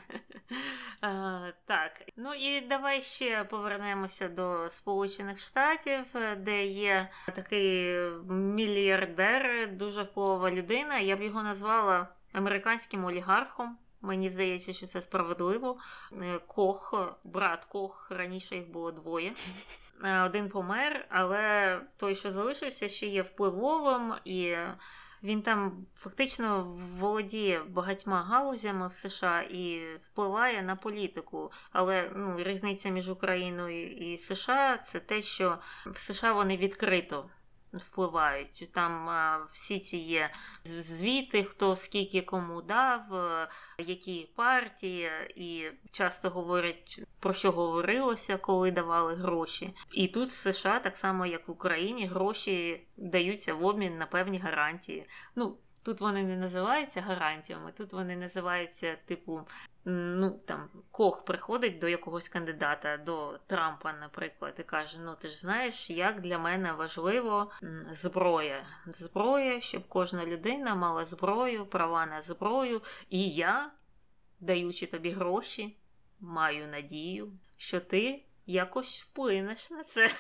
Так, 1.65 2.03
ну 2.17 2.35
і 2.35 2.61
давай 2.61 3.03
ще 3.03 3.45
повернемося 3.45 4.29
до 4.29 4.71
Сполучених 4.71 5.39
Штатів, 5.39 6.05
де 6.37 6.67
є 6.67 7.09
такий 7.35 7.95
мільярдер, 8.29 9.73
дуже 9.77 10.03
впливова 10.03 10.51
людина. 10.51 10.99
Я 10.99 11.17
б 11.17 11.23
його 11.23 11.43
назвала 11.43 12.09
американським 12.33 13.05
олігархом. 13.05 13.79
Мені 14.03 14.29
здається, 14.29 14.73
що 14.73 14.87
це 14.87 15.03
справедливо. 15.03 15.79
Е, 16.23 16.39
Кох, 16.47 16.95
брат 17.25 17.65
Кох, 17.65 18.11
раніше 18.11 18.57
їх 18.57 18.71
було 18.71 18.93
двоє. 18.93 19.33
Е, 20.05 20.21
один 20.21 20.49
помер, 20.49 21.07
але 21.09 21.81
той, 21.97 22.15
що 22.15 22.31
залишився, 22.31 22.89
ще 22.89 23.07
є 23.07 23.23
впливовим, 23.23 24.15
і 24.25 24.57
він 25.23 25.43
там 25.43 25.87
фактично 25.97 26.77
володіє 26.99 27.63
багатьма 27.69 28.23
галузями 28.23 28.89
в 28.89 28.93
США 28.93 29.41
і 29.41 29.81
впливає 30.03 30.63
на 30.63 30.77
політику. 30.77 31.53
Але 31.73 32.11
ну, 32.17 32.37
різниця 32.39 32.89
між 32.89 33.09
Україною 33.09 33.93
і 33.93 34.19
США 34.19 34.77
це 34.77 35.01
те, 35.01 35.23
що 35.23 35.59
в 35.87 35.99
США 35.99 36.33
вони 36.33 36.57
відкрито 36.57 37.31
впливають. 37.73 38.71
Там 38.75 39.09
всі 39.53 39.79
ці 39.79 39.97
є 39.97 40.31
звіти, 40.65 41.45
хто 41.45 41.77
скільки 41.77 42.23
кому 42.23 42.63
дав, 42.63 43.03
які 43.79 44.31
партії, 44.37 45.11
і 45.37 45.71
часто 45.91 46.31
говорять 46.31 47.03
про 47.21 47.33
що 47.33 47.53
говорилося, 47.53 48.37
коли 48.37 48.71
давали 48.71 49.15
гроші. 49.15 49.75
І 49.93 50.09
тут 50.09 50.29
в 50.29 50.53
США, 50.53 50.79
так 50.79 50.97
само 50.97 51.27
як 51.27 51.49
в 51.49 51.51
Україні, 51.51 52.07
гроші 52.07 52.87
даються 52.97 53.55
в 53.55 53.65
обмін 53.65 53.99
на 53.99 54.07
певні 54.07 54.39
гарантії. 54.39 55.07
Ну, 55.37 55.57
Тут 55.83 56.01
вони 56.01 56.23
не 56.23 56.37
називаються 56.37 57.01
гарантіями, 57.01 57.73
тут 57.73 57.93
вони 57.93 58.17
називаються, 58.17 58.97
типу, 59.07 59.41
ну 59.85 60.39
там 60.47 60.69
Кох 60.91 61.25
приходить 61.25 61.79
до 61.79 61.89
якогось 61.89 62.29
кандидата, 62.29 62.97
до 62.97 63.39
Трампа, 63.47 63.93
наприклад, 63.93 64.57
і 64.59 64.63
каже: 64.63 64.99
Ну, 65.01 65.15
ти 65.15 65.29
ж 65.29 65.39
знаєш, 65.39 65.91
як 65.91 66.21
для 66.21 66.39
мене 66.39 66.73
важливо 66.73 67.51
зброя. 67.93 68.67
Зброя, 68.87 69.61
щоб 69.61 69.89
кожна 69.89 70.27
людина 70.27 70.75
мала 70.75 71.05
зброю, 71.05 71.67
права 71.67 72.07
на 72.07 72.21
зброю. 72.21 72.83
І 73.11 73.31
я, 73.31 73.71
даючи 74.41 74.87
тобі 74.87 75.11
гроші, 75.11 75.77
маю 76.21 76.69
надію, 76.69 77.33
що 77.57 77.81
ти 77.81 78.25
якось 78.47 79.03
вплинеш 79.03 79.71
на 79.71 79.85
це. 79.85 80.11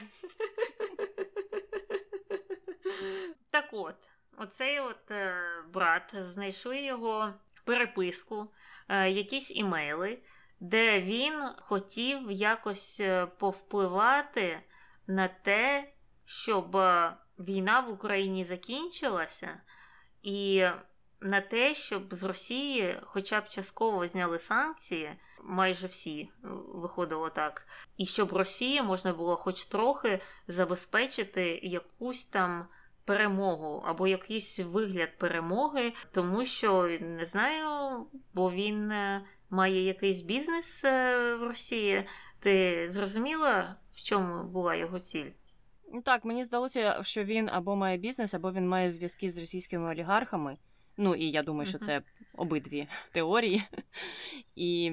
Так 3.50 3.68
от. 3.72 3.96
Оцей 4.42 4.80
от 4.80 5.10
е, 5.10 5.42
брат 5.72 6.14
знайшли 6.18 6.82
його 6.82 7.34
переписку, 7.64 8.48
е, 8.88 9.10
якісь 9.10 9.56
імейли, 9.56 10.18
де 10.60 11.00
він 11.00 11.42
хотів 11.58 12.30
якось 12.30 13.00
е, 13.00 13.26
повпливати 13.26 14.60
на 15.06 15.28
те, 15.28 15.92
щоб 16.24 16.76
війна 17.38 17.80
в 17.80 17.90
Україні 17.90 18.44
закінчилася, 18.44 19.60
і 20.22 20.66
на 21.20 21.40
те, 21.40 21.74
щоб 21.74 22.14
з 22.14 22.24
Росії 22.24 23.00
хоча 23.02 23.40
б 23.40 23.48
частково 23.48 24.06
зняли 24.06 24.38
санкції, 24.38 25.16
майже 25.42 25.86
всі 25.86 26.30
виходило 26.74 27.30
так, 27.30 27.66
і 27.96 28.06
щоб 28.06 28.32
Росії 28.32 28.82
можна 28.82 29.12
було 29.12 29.36
хоч 29.36 29.64
трохи 29.64 30.20
забезпечити 30.48 31.60
якусь 31.62 32.26
там 32.26 32.68
перемогу 33.10 33.82
або 33.86 34.06
якийсь 34.06 34.60
вигляд 34.60 35.18
перемоги, 35.18 35.92
тому 36.10 36.44
що 36.44 36.98
не 37.00 37.24
знаю, 37.24 38.06
бо 38.34 38.50
він 38.50 38.90
е, 38.90 39.24
має 39.50 39.84
якийсь 39.84 40.22
бізнес 40.22 40.84
е, 40.84 41.34
в 41.34 41.42
Росії. 41.42 42.04
Ти 42.40 42.86
зрозуміла, 42.88 43.76
в 43.92 44.02
чому 44.02 44.44
була 44.44 44.74
його 44.74 44.98
ціль? 44.98 45.30
Так, 46.04 46.24
мені 46.24 46.44
здалося, 46.44 47.02
що 47.02 47.24
він 47.24 47.48
або 47.52 47.76
має 47.76 47.96
бізнес, 47.96 48.34
або 48.34 48.52
він 48.52 48.68
має 48.68 48.90
зв'язки 48.90 49.30
з 49.30 49.38
російськими 49.38 49.90
олігархами. 49.90 50.56
Ну 50.96 51.14
і 51.14 51.30
я 51.30 51.42
думаю, 51.42 51.66
що 51.66 51.78
це 51.78 52.02
обидві 52.34 52.86
теорії. 53.12 53.62
І 54.56 54.92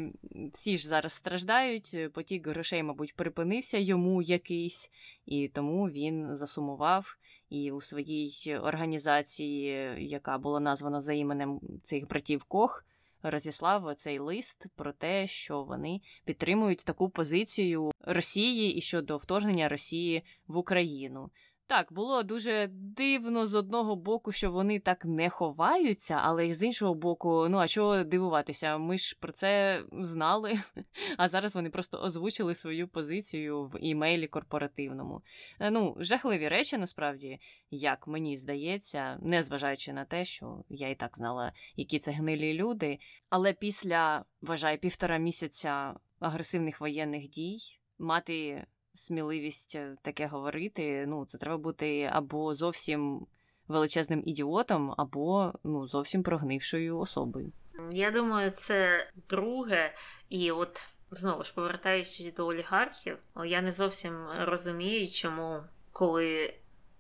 всі 0.53 0.77
ж 0.77 0.87
зараз 0.87 1.13
страждають. 1.13 1.97
Потік 2.13 2.47
грошей, 2.47 2.83
мабуть, 2.83 3.15
припинився 3.15 3.77
йому 3.77 4.21
якийсь, 4.21 4.91
і 5.25 5.47
тому 5.47 5.89
він 5.89 6.35
засумував 6.35 7.17
і 7.49 7.71
у 7.71 7.81
своїй 7.81 8.57
організації, 8.57 9.95
яка 10.09 10.37
була 10.37 10.59
названа 10.59 11.01
за 11.01 11.13
іменем 11.13 11.59
цих 11.83 12.07
братів 12.07 12.43
Кох. 12.43 12.85
Розіслав 13.23 13.95
цей 13.95 14.19
лист 14.19 14.65
про 14.75 14.93
те, 14.93 15.27
що 15.27 15.63
вони 15.63 16.01
підтримують 16.25 16.85
таку 16.85 17.09
позицію 17.09 17.91
Росії 18.01 18.75
і 18.75 18.81
щодо 18.81 19.17
вторгнення 19.17 19.69
Росії 19.69 20.23
в 20.47 20.57
Україну. 20.57 21.29
Так, 21.69 21.93
було 21.93 22.23
дуже 22.23 22.67
дивно 22.71 23.47
з 23.47 23.53
одного 23.53 23.95
боку, 23.95 24.31
що 24.31 24.51
вони 24.51 24.79
так 24.79 25.05
не 25.05 25.29
ховаються, 25.29 26.19
але 26.23 26.51
з 26.51 26.63
іншого 26.63 26.93
боку, 26.93 27.47
ну 27.49 27.57
а 27.57 27.67
чого 27.67 28.03
дивуватися? 28.03 28.77
Ми 28.77 28.97
ж 28.97 29.17
про 29.19 29.31
це 29.31 29.81
знали, 29.91 30.59
а 31.17 31.29
зараз 31.29 31.55
вони 31.55 31.69
просто 31.69 31.97
озвучили 31.97 32.55
свою 32.55 32.87
позицію 32.87 33.63
в 33.63 33.77
імейлі 33.81 34.27
корпоративному. 34.27 35.21
Е, 35.59 35.71
ну, 35.71 35.95
жахливі 35.99 36.47
речі, 36.47 36.77
насправді, 36.77 37.39
як 37.71 38.07
мені 38.07 38.37
здається, 38.37 39.17
незважаючи 39.21 39.93
на 39.93 40.05
те, 40.05 40.25
що 40.25 40.63
я 40.69 40.89
і 40.89 40.95
так 40.95 41.17
знала, 41.17 41.53
які 41.75 41.99
це 41.99 42.11
гнилі 42.11 42.53
люди. 42.53 42.99
Але 43.29 43.53
після, 43.53 44.25
вважаю, 44.41 44.77
півтора 44.77 45.17
місяця 45.17 45.93
агресивних 46.19 46.81
воєнних 46.81 47.29
дій 47.29 47.59
мати 47.99 48.65
сміливість 48.97 49.75
е, 49.75 49.95
таке 50.01 50.27
говорити. 50.27 51.05
Ну, 51.07 51.25
це 51.25 51.37
треба 51.37 51.57
бути 51.57 52.09
або 52.13 52.55
зовсім 52.55 53.27
величезним 53.67 54.23
ідіотом 54.25 54.93
або 54.97 55.53
ну 55.63 55.87
зовсім 55.87 56.23
прогнившою 56.23 56.99
особою. 56.99 57.51
Я 57.91 58.11
думаю, 58.11 58.51
це 58.51 59.09
друге, 59.29 59.93
і 60.29 60.51
от 60.51 60.87
знову 61.11 61.43
ж 61.43 61.53
повертаючись 61.53 62.33
до 62.33 62.47
олігархів, 62.47 63.17
я 63.45 63.61
не 63.61 63.71
зовсім 63.71 64.27
розумію, 64.39 65.07
чому 65.07 65.59
коли 65.91 66.53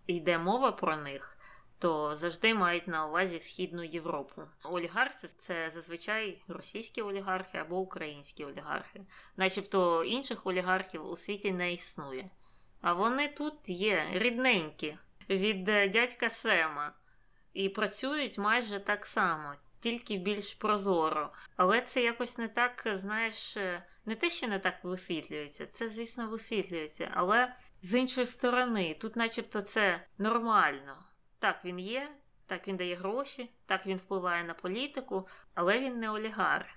йде 0.07 0.37
мова 0.37 0.71
про 0.71 0.97
них. 0.97 1.36
То 1.79 2.15
завжди 2.15 2.53
мають 2.53 2.87
на 2.87 3.07
увазі 3.07 3.39
Східну 3.39 3.83
Європу. 3.83 4.41
Олігархи 4.63 5.27
це 5.27 5.71
зазвичай 5.73 6.41
російські 6.47 7.01
олігархи 7.01 7.57
або 7.57 7.79
українські 7.79 8.45
олігархи, 8.45 9.01
начебто 9.37 10.03
інших 10.03 10.45
олігархів 10.45 11.09
у 11.09 11.15
світі 11.15 11.51
не 11.51 11.73
існує. 11.73 12.29
А 12.81 12.93
вони 12.93 13.27
тут 13.27 13.69
є 13.69 14.07
рідненькі 14.11 14.97
від 15.29 15.69
е, 15.69 15.89
дядька 15.89 16.29
Сема 16.29 16.93
і 17.53 17.69
працюють 17.69 18.37
майже 18.37 18.79
так 18.79 19.05
само, 19.05 19.53
тільки 19.79 20.17
більш 20.17 20.53
прозоро. 20.53 21.33
Але 21.55 21.81
це 21.81 22.03
якось 22.03 22.37
не 22.37 22.47
так, 22.47 22.87
знаєш, 22.93 23.57
е, 23.57 23.83
не 24.05 24.15
те, 24.15 24.29
що 24.29 24.47
не 24.47 24.59
так 24.59 24.83
висвітлюється, 24.83 25.65
це, 25.65 25.89
звісно, 25.89 26.27
висвітлюється, 26.27 27.11
але 27.13 27.55
з 27.81 27.99
іншої 27.99 28.27
сторони, 28.27 28.97
тут, 29.01 29.15
начебто, 29.15 29.61
це 29.61 30.03
нормально. 30.17 31.06
Так, 31.39 31.65
він 31.65 31.79
є, 31.79 32.11
так 32.45 32.67
він 32.67 32.77
дає 32.77 32.95
гроші, 32.95 33.49
так 33.65 33.85
він 33.85 33.97
впливає 33.97 34.43
на 34.43 34.53
політику, 34.53 35.27
але 35.53 35.79
він 35.79 35.99
не 35.99 36.09
олігарх. 36.09 36.67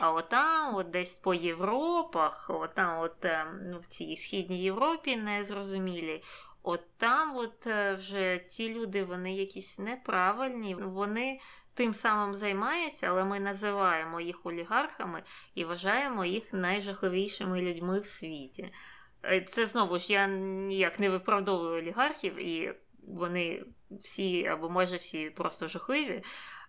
А 0.00 0.12
отам, 0.12 0.74
от 0.74 0.90
десь 0.90 1.18
по 1.18 1.34
Європах, 1.34 2.50
отам, 2.50 3.00
от 3.00 3.26
ну, 3.62 3.78
в 3.80 3.86
цій 3.86 4.16
східній 4.16 4.62
Європі 4.62 5.16
незрозумілі. 5.16 6.22
От 6.62 6.80
там, 6.96 7.36
от 7.36 7.66
е, 7.66 7.94
вже 7.94 8.38
ці 8.38 8.74
люди, 8.74 9.04
вони 9.04 9.34
якісь 9.34 9.78
неправильні, 9.78 10.74
вони 10.74 11.40
тим 11.74 11.94
самим 11.94 12.34
займаються, 12.34 13.06
але 13.06 13.24
ми 13.24 13.40
називаємо 13.40 14.20
їх 14.20 14.46
олігархами 14.46 15.22
і 15.54 15.64
вважаємо 15.64 16.24
їх 16.24 16.52
найжахливішими 16.52 17.62
людьми 17.62 18.00
в 18.00 18.06
світі. 18.06 18.72
Е, 19.24 19.40
це 19.40 19.66
знову 19.66 19.98
ж 19.98 20.12
я 20.12 20.26
ніяк 20.26 21.00
не 21.00 21.10
виправдовую 21.10 21.78
олігархів, 21.78 22.36
і 22.36 22.74
вони 23.08 23.64
всі 24.02 24.46
або 24.46 24.70
майже 24.70 24.96
всі 24.96 25.30
просто 25.30 25.68
жахливі. 25.68 26.22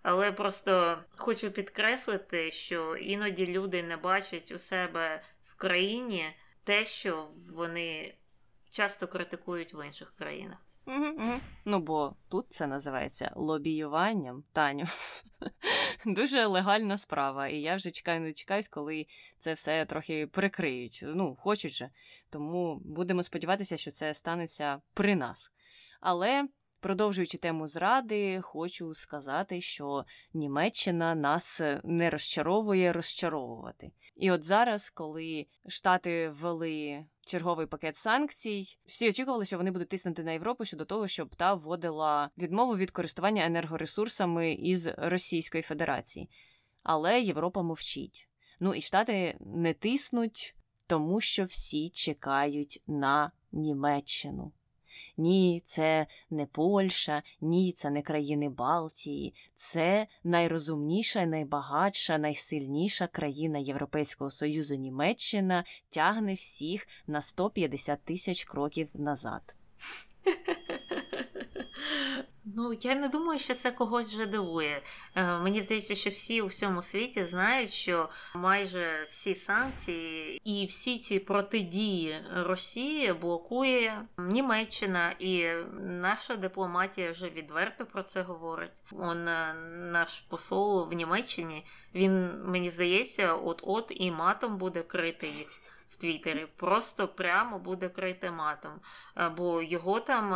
Але 0.03 0.31
просто 0.31 0.97
хочу 1.15 1.51
підкреслити, 1.51 2.51
що 2.51 2.95
іноді 2.95 3.47
люди 3.47 3.83
не 3.83 3.97
бачать 3.97 4.51
у 4.51 4.57
себе 4.57 5.23
в 5.43 5.55
країні 5.55 6.35
те, 6.63 6.85
що 6.85 7.27
вони 7.53 8.15
часто 8.69 9.07
критикують 9.07 9.73
в 9.73 9.85
інших 9.85 10.13
країнах. 10.17 10.57
Угу, 10.85 11.05
угу. 11.05 11.33
Ну 11.65 11.79
бо 11.79 12.15
тут 12.29 12.45
це 12.49 12.67
називається 12.67 13.31
лобіюванням, 13.35 14.43
Таню. 14.53 14.85
Дуже 16.05 16.45
легальна 16.45 16.97
справа, 16.97 17.47
і 17.47 17.61
я 17.61 17.75
вже 17.75 17.91
чекаю, 17.91 18.21
не 18.21 18.33
чекаюсь, 18.33 18.67
коли 18.67 19.07
це 19.39 19.53
все 19.53 19.85
трохи 19.85 20.27
прикриють. 20.27 21.03
Ну, 21.03 21.35
хочуть 21.35 21.71
же. 21.71 21.89
Тому 22.29 22.81
будемо 22.85 23.23
сподіватися, 23.23 23.77
що 23.77 23.91
це 23.91 24.13
станеться 24.13 24.81
при 24.93 25.15
нас. 25.15 25.51
Але 26.01 26.47
Продовжуючи 26.83 27.37
тему 27.37 27.67
зради, 27.67 28.41
хочу 28.41 28.93
сказати, 28.93 29.61
що 29.61 30.05
Німеччина 30.33 31.15
нас 31.15 31.61
не 31.83 32.09
розчаровує 32.09 32.93
розчаровувати. 32.93 33.91
І 34.15 34.31
от 34.31 34.43
зараз, 34.43 34.89
коли 34.89 35.45
Штати 35.67 36.29
ввели 36.29 37.05
черговий 37.25 37.65
пакет 37.65 37.95
санкцій, 37.95 38.63
всі 38.85 39.09
очікували, 39.09 39.45
що 39.45 39.57
вони 39.57 39.71
будуть 39.71 39.89
тиснути 39.89 40.23
на 40.23 40.31
Європу 40.31 40.65
щодо 40.65 40.85
того, 40.85 41.07
щоб 41.07 41.35
та 41.35 41.53
вводила 41.53 42.29
відмову 42.37 42.75
від 42.75 42.91
користування 42.91 43.45
енергоресурсами 43.45 44.53
із 44.53 44.87
Російської 44.97 45.63
Федерації. 45.63 46.29
Але 46.83 47.21
Європа 47.21 47.61
мовчить. 47.61 48.29
Ну 48.59 48.73
і 48.73 48.81
Штати 48.81 49.37
не 49.39 49.73
тиснуть, 49.73 50.55
тому 50.87 51.21
що 51.21 51.43
всі 51.43 51.89
чекають 51.89 52.83
на 52.87 53.31
Німеччину. 53.51 54.51
Ні, 55.17 55.61
це 55.65 56.07
не 56.29 56.45
Польща, 56.45 57.23
ні, 57.41 57.71
це 57.71 57.89
не 57.89 58.01
країни 58.01 58.49
Балтії, 58.49 59.33
це 59.55 60.07
найрозумніша, 60.23 61.25
найбагатша, 61.25 62.17
найсильніша 62.17 63.07
країна 63.07 63.57
Європейського 63.57 64.29
Союзу 64.29 64.75
Німеччина 64.75 65.63
тягне 65.89 66.33
всіх 66.33 66.87
на 67.07 67.21
150 67.21 67.99
тисяч 68.03 68.43
кроків 68.43 68.87
назад. 68.93 69.55
Ну, 72.45 72.73
я 72.81 72.95
не 72.95 73.07
думаю, 73.07 73.39
що 73.39 73.55
це 73.55 73.71
когось 73.71 74.13
вже 74.13 74.25
дивує. 74.25 74.81
Е, 75.15 75.37
мені 75.37 75.61
здається, 75.61 75.95
що 75.95 76.09
всі 76.09 76.41
у 76.41 76.45
всьому 76.45 76.81
світі 76.81 77.25
знають, 77.25 77.71
що 77.71 78.09
майже 78.35 79.05
всі 79.09 79.35
санкції 79.35 80.41
і 80.43 80.65
всі 80.65 80.97
ці 80.97 81.19
протидії 81.19 82.25
Росії 82.35 83.13
блокує 83.13 84.05
Німеччина, 84.17 85.15
і 85.19 85.47
наша 85.81 86.35
дипломатія 86.35 87.11
вже 87.11 87.29
відверто 87.29 87.85
про 87.85 88.03
це 88.03 88.21
говорить. 88.21 88.83
Он 88.91 89.27
е, 89.27 89.53
наш 89.93 90.19
посол 90.19 90.89
в 90.89 90.93
Німеччині 90.93 91.65
він 91.95 92.43
мені 92.45 92.69
здається, 92.69 93.33
от-от 93.33 93.91
і 93.95 94.11
матом 94.11 94.57
буде 94.57 94.83
крити 94.83 95.27
їх 95.27 95.62
в 95.93 95.95
Твіттері, 95.95 96.47
просто 96.55 97.07
прямо 97.07 97.59
буде 97.59 97.89
крити 97.89 98.31
матом. 98.31 98.71
Бо 99.37 99.61
його 99.61 99.99
там 99.99 100.29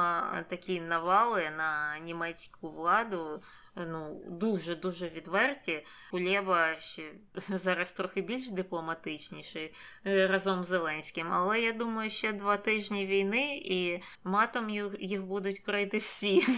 такі 0.48 0.82
навали 0.82 1.50
на 1.58 2.00
німецьку 2.00 2.70
владу 2.70 3.42
ну, 3.86 4.22
дуже-дуже 4.28 5.10
відверті. 5.10 5.84
Кулєба 6.12 6.76
ще 6.80 7.12
зараз 7.36 7.94
трохи 7.94 8.22
більш 8.22 8.52
дипломатичніший 8.52 9.74
е, 10.06 10.28
разом 10.28 10.64
з 10.64 10.68
Зеленським. 10.68 11.34
Але 11.34 11.62
я 11.62 11.72
думаю, 11.72 12.10
ще 12.10 12.34
два 12.34 12.58
тижні 12.58 13.06
війни 13.06 13.62
і 13.66 14.02
матом 14.24 14.70
їх 15.00 15.24
будуть 15.26 15.60
крити 15.60 15.98
всі. 15.98 16.42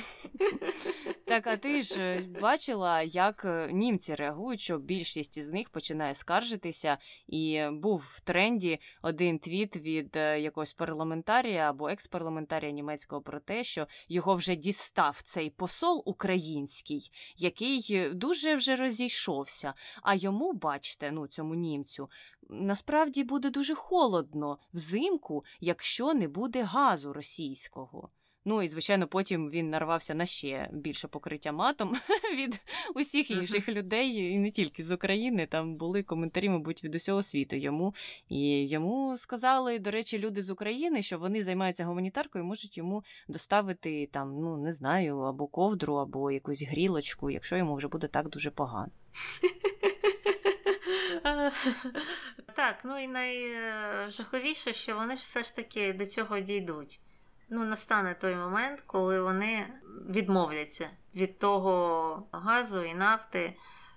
Так, 1.25 1.47
а 1.47 1.58
ти 1.58 1.84
ж 1.84 2.01
е, 2.01 2.23
бачила, 2.41 3.01
як 3.01 3.45
е, 3.45 3.69
німці 3.71 4.15
реагують, 4.15 4.60
що 4.60 4.77
більшість 4.77 5.38
із 5.38 5.49
них 5.49 5.69
починає 5.69 6.15
скаржитися, 6.15 6.97
і 7.27 7.63
був 7.71 8.12
в 8.13 8.21
тренді 8.21 8.79
один 9.01 9.39
твіт 9.39 9.77
від 9.77 10.15
якогось 10.15 10.73
парламентарія 10.73 11.69
або 11.69 11.89
експарламентарія 11.89 12.71
німецького 12.71 13.21
про 13.21 13.39
те, 13.39 13.63
що 13.63 13.88
його 14.08 14.36
вже 14.36 14.55
дістав 14.55 15.21
цей 15.21 15.49
посол 15.49 16.03
український 16.05 17.09
який 17.38 17.88
е, 17.91 18.10
дуже 18.10 18.56
вже 18.56 18.76
розійшовся. 18.76 19.74
А 20.02 20.15
йому, 20.15 20.54
бачте, 20.54 21.12
ну 21.12 21.28
цьому 21.28 21.56
німцю, 21.56 22.10
насправді 22.50 23.24
буде 23.24 23.50
дуже 23.50 23.76
холодно 23.76 24.58
взимку, 24.74 25.45
якщо 25.60 26.13
не 26.13 26.28
буде 26.28 26.63
газу 26.63 27.13
російського. 27.13 28.10
Ну 28.45 28.62
і, 28.62 28.67
звичайно, 28.67 29.08
потім 29.08 29.49
він 29.49 29.69
нарвався 29.69 30.15
на 30.15 30.25
ще 30.25 30.69
більше 30.73 31.08
покриття 31.08 31.52
матом 31.52 31.95
від 32.38 32.60
усіх 32.95 33.32
інших 33.32 33.69
людей, 33.69 34.15
і 34.15 34.39
не 34.39 34.52
тільки 34.52 34.84
з 34.84 34.91
України. 34.91 35.47
Там 35.47 35.75
були 35.75 36.04
коментарі, 36.04 36.49
мабуть, 36.49 36.84
від 36.84 36.95
усього 36.95 37.23
світу 37.23 37.56
йому. 37.56 37.95
І 38.30 38.67
йому 38.67 39.17
сказали, 39.17 39.80
до 39.80 39.91
речі, 39.91 40.19
люди 40.19 40.41
з 40.41 40.49
України, 40.49 41.02
що 41.02 41.19
вони 41.19 41.43
займаються 41.43 41.86
гуманітаркою, 41.86 42.45
можуть 42.45 42.78
йому 42.78 43.04
доставити 43.28 44.10
там, 44.12 44.41
ну 44.41 44.58
не 44.58 44.73
знаю, 44.73 45.19
або 45.19 45.47
ковдру, 45.47 45.95
або 45.95 46.32
якусь 46.32 46.63
грілочку, 46.63 47.30
якщо 47.30 47.58
йому 47.58 47.75
вже 47.75 47.88
буде 47.88 48.08
так 48.08 48.30
дуже 48.30 48.52
погано. 48.52 48.91
Так, 52.56 52.82
ну 52.86 53.04
і 53.04 53.08
найжаховіше, 53.08 54.73
що 54.73 54.95
вони 54.95 55.15
ж 55.15 55.21
все 55.21 55.43
ж 55.43 55.56
таки 55.56 55.93
до 55.93 56.06
цього 56.06 56.39
дійдуть 56.39 56.99
ну, 57.50 57.66
настане 57.66 58.16
той 58.16 58.36
момент, 58.36 58.84
коли 58.86 59.22
вони 59.22 59.68
відмовляться 60.10 60.90
від 61.16 61.40
того 61.40 62.28
газу 62.32 62.84
і 62.84 62.94
нафти. 62.94 63.56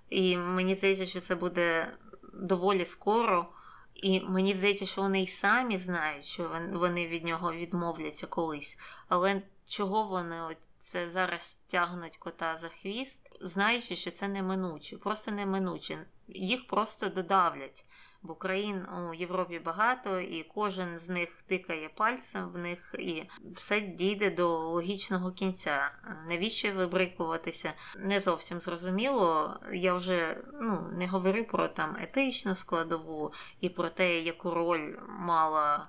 І 0.09 0.37
мені 0.37 0.75
здається, 0.75 1.05
що 1.05 1.19
це 1.19 1.35
буде 1.35 1.97
доволі 2.33 2.85
скоро. 2.85 3.49
І 3.93 4.21
мені 4.21 4.53
здається, 4.53 4.85
що 4.85 5.01
вони 5.01 5.23
й 5.23 5.27
самі 5.27 5.77
знають, 5.77 6.25
що 6.25 6.51
вони 6.73 7.07
від 7.07 7.23
нього 7.23 7.53
відмовляться 7.53 8.27
колись. 8.27 8.79
Але 9.07 9.41
чого 9.65 10.03
вони 10.03 10.55
це 10.77 11.09
зараз 11.09 11.53
тягнуть 11.53 12.17
кота 12.17 12.57
за 12.57 12.69
хвіст, 12.69 13.37
знаючи, 13.41 13.95
що 13.95 14.11
це 14.11 14.27
неминуче, 14.27 14.97
просто 14.97 15.31
неминуче. 15.31 16.05
Їх 16.27 16.67
просто 16.67 17.09
додавлять 17.09 17.85
бо 18.23 18.35
країн 18.35 18.85
у 18.85 19.13
Європі 19.13 19.59
багато, 19.59 20.19
і 20.19 20.43
кожен 20.43 20.99
з 20.99 21.09
них 21.09 21.41
тикає 21.41 21.89
пальцем 21.89 22.49
в 22.49 22.57
них, 22.57 22.95
і 22.99 23.29
все 23.55 23.81
дійде 23.81 24.29
до 24.29 24.57
логічного 24.59 25.31
кінця. 25.31 25.91
Навіщо 26.27 26.71
вибрикуватися? 26.71 27.73
Не 27.97 28.19
зовсім 28.19 28.59
зрозуміло. 28.59 29.59
Я 29.73 29.93
вже 29.93 30.43
ну, 30.61 30.89
не 30.93 31.07
говорю 31.07 31.43
про 31.43 31.67
там 31.67 31.97
етичну 31.99 32.55
складову 32.55 33.33
і 33.61 33.69
про 33.69 33.89
те, 33.89 34.19
яку 34.19 34.51
роль 34.51 34.95
мала 35.07 35.87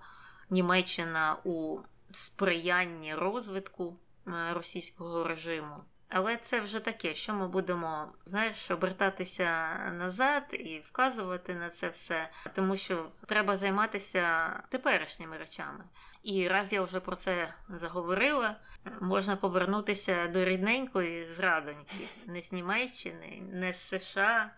Німеччина 0.51 1.37
у 1.45 1.79
сприянні 2.11 3.15
розвитку 3.15 3.97
е, 4.27 4.55
російського 4.55 5.25
режиму. 5.25 5.77
Але 6.09 6.37
це 6.37 6.61
вже 6.61 6.81
таке, 6.81 7.15
що 7.15 7.35
ми 7.35 7.49
будемо, 7.49 8.09
знаєш, 8.27 8.71
обертатися 8.71 9.77
назад 9.99 10.43
і 10.53 10.83
вказувати 10.85 11.55
на 11.55 11.71
це 11.71 11.89
все, 11.89 12.31
тому 12.55 12.77
що 12.77 13.09
треба 13.27 13.57
займатися 13.57 14.53
теперішніми 14.69 15.39
речами. 15.39 15.85
І 16.23 16.49
раз 16.49 16.73
я 16.73 16.83
вже 16.83 17.01
про 17.01 17.17
це 17.17 17.55
заговорила, 17.69 18.57
можна 19.01 19.37
повернутися 19.37 20.27
до 20.27 20.45
рідненької 20.45 21.27
зрадоньки, 21.27 22.09
не 22.27 22.43
з 22.43 22.53
Німеччини, 22.53 23.43
не 23.53 23.73
з 23.73 23.81
США, 23.81 24.51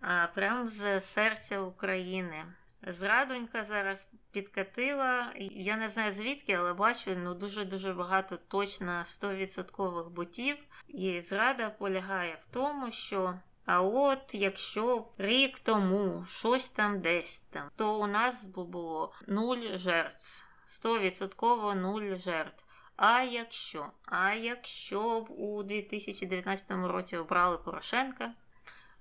а 0.00 0.26
прямо 0.26 0.68
з 0.68 1.00
серця 1.00 1.60
України. 1.60 2.44
Зрадонька 2.82 3.64
зараз 3.64 4.08
підкатила. 4.32 5.32
Я 5.50 5.76
не 5.76 5.88
знаю 5.88 6.12
звідки, 6.12 6.52
але 6.52 6.72
бачу 6.72 7.16
ну 7.16 7.34
дуже-дуже 7.34 7.92
багато 7.92 8.36
точно 8.36 8.92
100% 8.92 10.10
ботів. 10.10 10.56
І 10.88 11.20
зрада 11.20 11.70
полягає 11.70 12.38
в 12.40 12.46
тому, 12.46 12.92
що. 12.92 13.38
А 13.66 13.82
от 13.82 14.34
якщо 14.34 15.08
рік 15.18 15.58
тому 15.58 16.24
щось 16.28 16.68
там 16.68 17.00
десь 17.00 17.40
там, 17.40 17.70
то 17.76 17.98
у 17.98 18.06
нас 18.06 18.44
було 18.44 19.12
нуль 19.26 19.76
жертв, 19.76 20.44
100% 20.66 21.74
нуль 21.74 22.16
жертв. 22.16 22.64
А 22.96 23.22
якщо? 23.22 23.86
А 24.04 24.32
якщо 24.32 25.20
б 25.20 25.30
у 25.30 25.62
2019 25.62 26.70
році 26.70 27.16
обрали 27.16 27.58
Порошенка, 27.58 28.32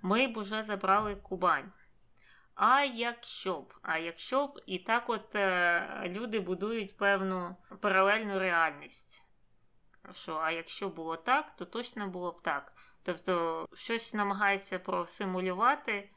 ми 0.01 0.27
б 0.27 0.37
уже 0.37 0.63
забрали 0.63 1.15
Кубань. 1.15 1.71
А 2.55 2.83
якщо 2.83 3.61
б, 3.61 3.73
а 3.81 3.97
якщо 3.97 4.47
б, 4.47 4.61
і 4.65 4.79
так 4.79 5.09
от 5.09 5.35
е, 5.35 6.03
люди 6.05 6.39
будують 6.39 6.97
певну 6.97 7.55
паралельну 7.81 8.39
реальність. 8.39 9.23
Що, 10.11 10.37
а 10.37 10.51
якщо 10.51 10.89
було 10.89 11.17
так, 11.17 11.55
то 11.55 11.65
точно 11.65 12.07
було 12.07 12.31
б 12.31 12.41
так. 12.41 12.73
Тобто 13.03 13.65
щось 13.73 14.13
намагається 14.13 14.79
просимулювати, 14.79 16.09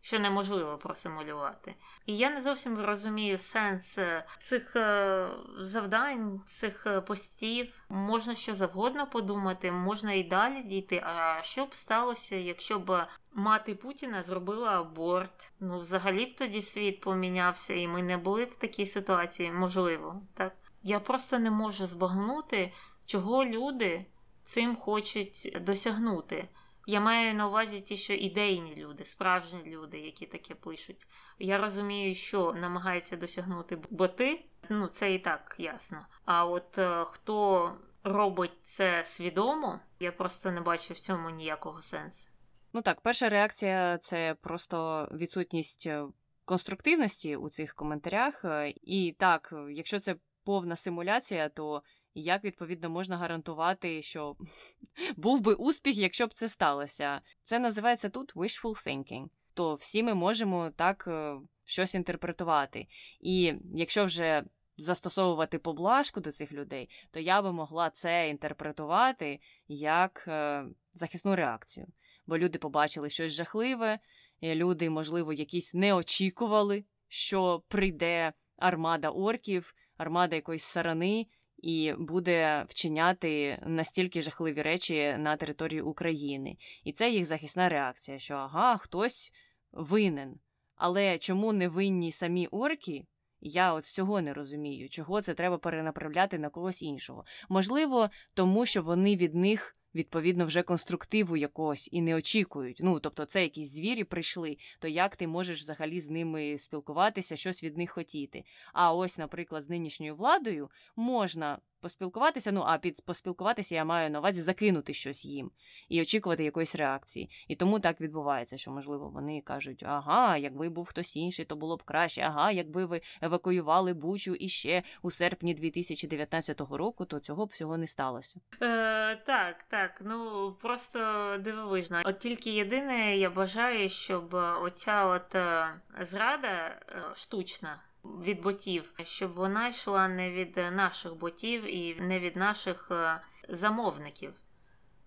що 0.00 0.18
неможливо 0.18 0.78
просимулювати. 0.78 1.74
І 2.06 2.16
я 2.16 2.30
не 2.30 2.40
зовсім 2.40 2.78
розумію 2.78 3.38
сенс 3.38 3.98
е, 3.98 4.26
цих 4.38 4.76
е, 4.76 5.28
завдань, 5.58 6.40
цих 6.46 6.86
е, 6.86 7.00
постів. 7.00 7.84
Можна 7.88 8.34
що 8.34 8.54
завгодно 8.54 9.06
подумати, 9.06 9.72
можна 9.72 10.12
і 10.12 10.22
далі 10.22 10.62
дійти. 10.62 11.02
А 11.06 11.42
що 11.42 11.64
б 11.64 11.74
сталося, 11.74 12.36
якщо 12.36 12.78
б 12.78 13.06
мати 13.32 13.74
Путіна 13.74 14.22
зробила 14.22 14.80
аборт? 14.80 15.52
Ну, 15.60 15.78
взагалі 15.78 16.26
б 16.26 16.36
тоді 16.36 16.62
світ 16.62 17.00
помінявся, 17.00 17.74
і 17.74 17.88
ми 17.88 18.02
не 18.02 18.16
були 18.16 18.44
б 18.44 18.48
в 18.48 18.56
такій 18.56 18.86
ситуації, 18.86 19.52
можливо, 19.52 20.22
так? 20.34 20.52
Я 20.82 21.00
просто 21.00 21.38
не 21.38 21.50
можу 21.50 21.86
збагнути, 21.86 22.72
чого 23.06 23.44
люди 23.44 24.06
цим 24.42 24.76
хочуть 24.76 25.56
досягнути. 25.60 26.48
Я 26.90 27.00
маю 27.00 27.34
на 27.34 27.48
увазі 27.48 27.80
ті, 27.80 27.96
що 27.96 28.12
ідейні 28.12 28.74
люди, 28.76 29.04
справжні 29.04 29.62
люди, 29.64 29.98
які 29.98 30.26
таке 30.26 30.54
пишуть. 30.54 31.06
Я 31.38 31.58
розумію, 31.58 32.14
що 32.14 32.52
намагаються 32.52 33.16
досягнути 33.16 33.78
боти, 33.90 34.44
ну 34.68 34.86
це 34.86 35.14
і 35.14 35.18
так 35.18 35.56
ясно. 35.58 36.06
А 36.24 36.46
от 36.46 36.78
е, 36.78 37.04
хто 37.06 37.72
робить 38.04 38.58
це 38.62 39.04
свідомо, 39.04 39.80
я 40.00 40.12
просто 40.12 40.50
не 40.50 40.60
бачу 40.60 40.94
в 40.94 40.98
цьому 40.98 41.30
ніякого 41.30 41.82
сенсу. 41.82 42.30
Ну 42.72 42.82
так, 42.82 43.00
перша 43.00 43.28
реакція 43.28 43.98
це 43.98 44.34
просто 44.40 45.08
відсутність 45.12 45.86
е, 45.86 46.04
конструктивності 46.44 47.36
у 47.36 47.48
цих 47.48 47.74
коментарях. 47.74 48.44
Е, 48.44 48.74
і 48.82 49.16
так, 49.18 49.54
якщо 49.70 50.00
це 50.00 50.16
повна 50.44 50.76
симуляція, 50.76 51.48
то 51.48 51.82
як 52.14 52.44
відповідно 52.44 52.90
можна 52.90 53.16
гарантувати, 53.16 54.02
що 54.02 54.36
був 55.16 55.40
би 55.40 55.54
успіх, 55.54 55.96
якщо 55.96 56.26
б 56.26 56.34
це 56.34 56.48
сталося? 56.48 57.20
Це 57.44 57.58
називається 57.58 58.08
тут 58.08 58.36
wishful 58.36 58.86
thinking. 58.86 59.26
То 59.54 59.74
всі 59.74 60.02
ми 60.02 60.14
можемо 60.14 60.70
так 60.76 61.04
е, 61.08 61.36
щось 61.64 61.94
інтерпретувати. 61.94 62.86
І 63.20 63.54
якщо 63.74 64.04
вже 64.04 64.44
застосовувати 64.76 65.58
поблажку 65.58 66.20
до 66.20 66.32
цих 66.32 66.52
людей, 66.52 66.88
то 67.10 67.20
я 67.20 67.42
би 67.42 67.52
могла 67.52 67.90
це 67.90 68.28
інтерпретувати 68.28 69.40
як 69.68 70.24
е, 70.28 70.64
захисну 70.92 71.36
реакцію. 71.36 71.86
Бо 72.26 72.38
люди 72.38 72.58
побачили 72.58 73.10
щось 73.10 73.32
жахливе, 73.32 73.98
люди, 74.42 74.90
можливо, 74.90 75.32
якісь 75.32 75.74
не 75.74 75.94
очікували, 75.94 76.84
що 77.08 77.62
прийде 77.68 78.32
армада 78.56 79.10
орків, 79.10 79.74
армада 79.96 80.36
якоїсь 80.36 80.64
сарани 80.64 81.26
і 81.62 81.94
буде 81.98 82.64
вчиняти 82.68 83.58
настільки 83.66 84.22
жахливі 84.22 84.62
речі 84.62 85.16
на 85.18 85.36
території 85.36 85.80
України. 85.80 86.56
І 86.84 86.92
це 86.92 87.10
їх 87.10 87.26
захисна 87.26 87.68
реакція, 87.68 88.18
що 88.18 88.34
ага, 88.34 88.76
хтось 88.76 89.32
винен. 89.72 90.40
Але 90.76 91.18
чому 91.18 91.52
не 91.52 91.68
винні 91.68 92.12
самі 92.12 92.46
орки? 92.46 93.06
Я 93.40 93.72
от 93.72 93.86
цього 93.86 94.20
не 94.20 94.34
розумію, 94.34 94.88
чого 94.88 95.22
це 95.22 95.34
треба 95.34 95.58
перенаправляти 95.58 96.38
на 96.38 96.48
когось 96.48 96.82
іншого. 96.82 97.24
Можливо, 97.48 98.10
тому 98.34 98.66
що 98.66 98.82
вони 98.82 99.16
від 99.16 99.34
них 99.34 99.76
відповідно 99.94 100.44
вже 100.46 100.62
конструктиву 100.62 101.36
якогось 101.36 101.88
і 101.92 102.02
не 102.02 102.14
очікують. 102.14 102.78
Ну 102.82 103.00
тобто, 103.00 103.24
це 103.24 103.42
якісь 103.42 103.72
звірі 103.72 104.04
прийшли, 104.04 104.56
то 104.78 104.88
як 104.88 105.16
ти 105.16 105.26
можеш 105.26 105.60
взагалі 105.60 106.00
з 106.00 106.10
ними 106.10 106.58
спілкуватися, 106.58 107.36
щось 107.36 107.64
від 107.64 107.76
них 107.76 107.90
хотіти? 107.90 108.44
А 108.72 108.94
ось, 108.94 109.18
наприклад, 109.18 109.62
з 109.62 109.68
нинішньою 109.68 110.16
владою 110.16 110.70
можна 110.96 111.58
поспілкуватися. 111.80 112.52
Ну 112.52 112.64
а 112.66 112.78
під 112.78 113.04
поспілкуватися 113.04 113.74
я 113.74 113.84
маю 113.84 114.10
на 114.10 114.18
увазі 114.18 114.42
закинути 114.42 114.94
щось 114.94 115.24
їм 115.24 115.50
і 115.88 116.00
очікувати 116.00 116.44
якоїсь 116.44 116.76
реакції. 116.76 117.30
І 117.48 117.56
тому 117.56 117.80
так 117.80 118.00
відбувається, 118.00 118.58
що 118.58 118.70
можливо 118.70 119.08
вони 119.08 119.40
кажуть: 119.40 119.82
ага, 119.86 120.36
якби 120.36 120.68
був 120.68 120.86
хтось 120.86 121.16
інший, 121.16 121.44
то 121.44 121.56
було 121.56 121.76
б 121.76 121.82
краще. 121.82 122.22
Ага, 122.22 122.50
якби 122.50 122.84
ви 122.84 123.00
евакуювали 123.22 123.94
Бучу 123.94 124.34
іще 124.34 124.82
у 125.02 125.10
серпні 125.10 125.54
2019 125.54 126.60
року, 126.60 127.04
то 127.04 127.20
цього 127.20 127.46
б 127.46 127.48
всього 127.48 127.76
не 127.76 127.86
сталося. 127.86 128.40
Е, 128.62 129.16
Так, 129.16 129.62
так. 129.68 130.02
Ну 130.04 130.52
просто 130.60 130.98
дивовижно. 131.40 132.02
От 132.04 132.18
тільки 132.18 132.50
єдине, 132.50 133.16
я 133.16 133.30
бажаю, 133.30 133.88
щоб 133.88 134.34
оця 134.62 135.04
от 135.04 135.34
е, 135.34 135.74
зрада 136.00 136.48
е, 136.48 137.02
штучна 137.14 137.78
від 138.04 138.42
ботів, 138.42 138.92
щоб 139.02 139.34
вона 139.34 139.68
йшла 139.68 140.08
не 140.08 140.30
від 140.30 140.56
наших 140.56 141.14
ботів 141.14 141.74
і 141.74 142.00
не 142.00 142.20
від 142.20 142.36
наших 142.36 142.88
е, 142.90 143.20
замовників. 143.48 144.32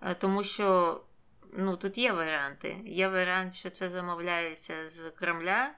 Е, 0.01 0.15
тому 0.15 0.43
що 0.43 1.01
ну, 1.53 1.77
тут 1.77 1.97
є 1.97 2.11
варіанти. 2.11 2.77
Є 2.85 3.07
варіант, 3.07 3.53
що 3.53 3.69
це 3.69 3.89
замовляється 3.89 4.87
з 4.87 5.09
Кремля 5.09 5.71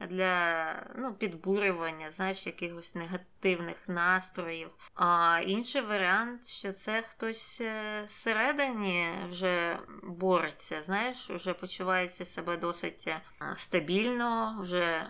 для 0.00 0.66
ну, 0.96 1.14
підбурювання, 1.14 2.10
знаєш, 2.10 2.46
якихось 2.46 2.94
негативних 2.94 3.88
настроїв. 3.88 4.70
А 4.94 5.40
інший 5.46 5.82
варіант, 5.82 6.46
що 6.46 6.72
це 6.72 7.02
хтось 7.02 7.60
е, 7.60 8.02
зсередині 8.06 9.14
вже 9.30 9.78
бореться, 10.02 10.82
знаєш, 10.82 11.30
вже 11.30 11.54
почувається 11.54 12.26
себе 12.26 12.56
досить 12.56 13.04
е, 13.08 13.20
стабільно, 13.56 14.58
вже 14.60 14.84
е, 14.84 15.08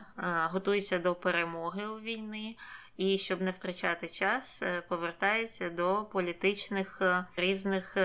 готується 0.53 0.99
до 0.99 1.15
перемоги 1.15 1.87
у 1.87 2.01
війни. 2.01 2.57
І 2.97 3.19
щоб 3.19 3.41
не 3.41 3.51
втрачати 3.51 4.09
час, 4.09 4.63
повертається 4.89 5.71
до 5.71 6.09
політичних 6.13 7.03
різних 7.37 7.97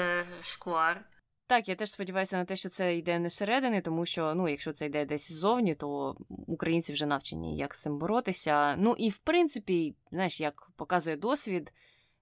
шквар. 0.42 1.06
Так, 1.52 1.70
я 1.70 1.76
теж 1.76 1.92
сподіваюся 1.92 2.38
на 2.38 2.46
те, 2.46 2.56
що 2.56 2.70
це 2.70 2.98
йде 2.98 3.20
не 3.20 3.30
середини, 3.30 3.82
тому 3.82 4.06
що 4.06 4.36
ну, 4.36 4.50
якщо 4.50 4.74
це 4.74 4.86
йде 4.86 5.06
десь 5.06 5.32
ззовні, 5.32 5.76
то 5.76 6.18
українці 6.30 6.94
вже 6.94 7.06
навчені, 7.06 7.58
як 7.58 7.76
з 7.76 7.82
цим 7.82 7.98
боротися. 7.98 8.76
Ну 8.76 8.96
і 8.98 9.10
в 9.10 9.18
принципі, 9.18 9.96
знаєш, 10.12 10.42
як 10.42 10.72
показує 10.76 11.16
досвід, 11.16 11.74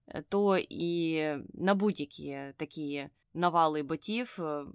е, 0.08 0.24
то 0.30 0.58
і 0.58 1.24
на 1.54 1.76
будь-які 1.76 2.40
такі 2.58 3.08
навали 3.34 3.84
ботів 3.84 4.38
е, 4.40 4.66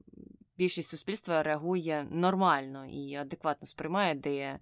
більшість 0.57 0.91
суспільства 0.91 1.43
реагує 1.43 2.07
нормально 2.11 2.87
і 2.87 3.15
адекватно 3.15 3.67
сприймає, 3.67 4.15
де 4.15 4.59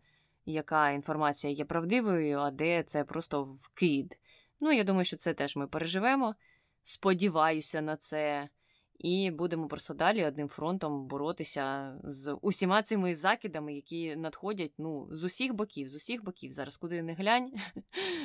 яка 0.46 0.90
інформація 0.90 1.52
є 1.52 1.64
правдивою, 1.64 2.38
а 2.38 2.50
де 2.50 2.82
це 2.82 3.04
просто 3.04 3.42
вкид. 3.42 4.18
Ну, 4.60 4.72
я 4.72 4.84
думаю, 4.84 5.04
що 5.04 5.16
це 5.16 5.34
теж 5.34 5.56
ми 5.56 5.66
переживемо. 5.66 6.34
Сподіваюся 6.82 7.82
на 7.82 7.96
це 7.96 8.48
і 9.02 9.30
будемо 9.30 9.68
просто 9.68 9.94
далі 9.94 10.24
одним 10.24 10.48
фронтом 10.48 11.06
боротися 11.06 11.94
з 12.04 12.38
усіма 12.42 12.82
цими 12.82 13.14
закидами, 13.14 13.74
які 13.74 14.16
надходять 14.16 14.72
ну, 14.78 15.08
з 15.10 15.24
усіх 15.24 15.54
боків, 15.54 15.88
з 15.88 15.94
усіх 15.94 16.24
боків. 16.24 16.52
Зараз 16.52 16.76
куди 16.76 17.02
не 17.02 17.14
глянь, 17.14 17.52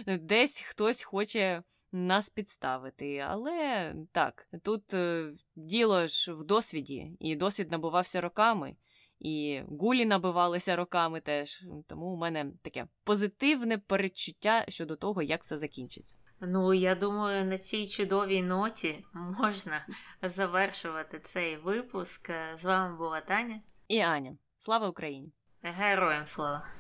десь 0.21 0.59
хтось 0.59 1.03
хоче. 1.03 1.63
Нас 1.91 2.30
підставити, 2.30 3.17
але 3.28 3.95
так, 4.11 4.47
тут 4.63 4.93
е, 4.93 5.34
діло 5.55 6.07
ж 6.07 6.34
в 6.34 6.43
досвіді, 6.43 7.11
і 7.19 7.36
досвід 7.36 7.71
набувався 7.71 8.21
роками, 8.21 8.75
і 9.19 9.61
гулі 9.67 10.05
набивалися 10.05 10.75
роками 10.75 11.21
теж. 11.21 11.63
Тому 11.88 12.05
у 12.05 12.15
мене 12.15 12.51
таке 12.61 12.88
позитивне 13.03 13.78
передчуття 13.78 14.65
щодо 14.67 14.95
того, 14.95 15.21
як 15.21 15.41
все 15.41 15.57
закінчиться. 15.57 16.17
Ну, 16.42 16.74
я 16.74 16.96
думаю, 16.96 17.46
на 17.46 17.58
цій 17.58 17.88
чудовій 17.88 18.42
ноті 18.42 19.06
можна 19.14 19.86
завершувати 20.22 21.20
цей 21.20 21.58
випуск. 21.58 22.32
З 22.56 22.66
вами 22.66 22.98
була 22.98 23.22
Таня. 23.22 23.62
І 23.88 24.00
Аня. 24.00 24.38
Слава 24.58 24.88
Україні! 24.90 25.32
Героям 25.62 26.26
слава! 26.26 26.76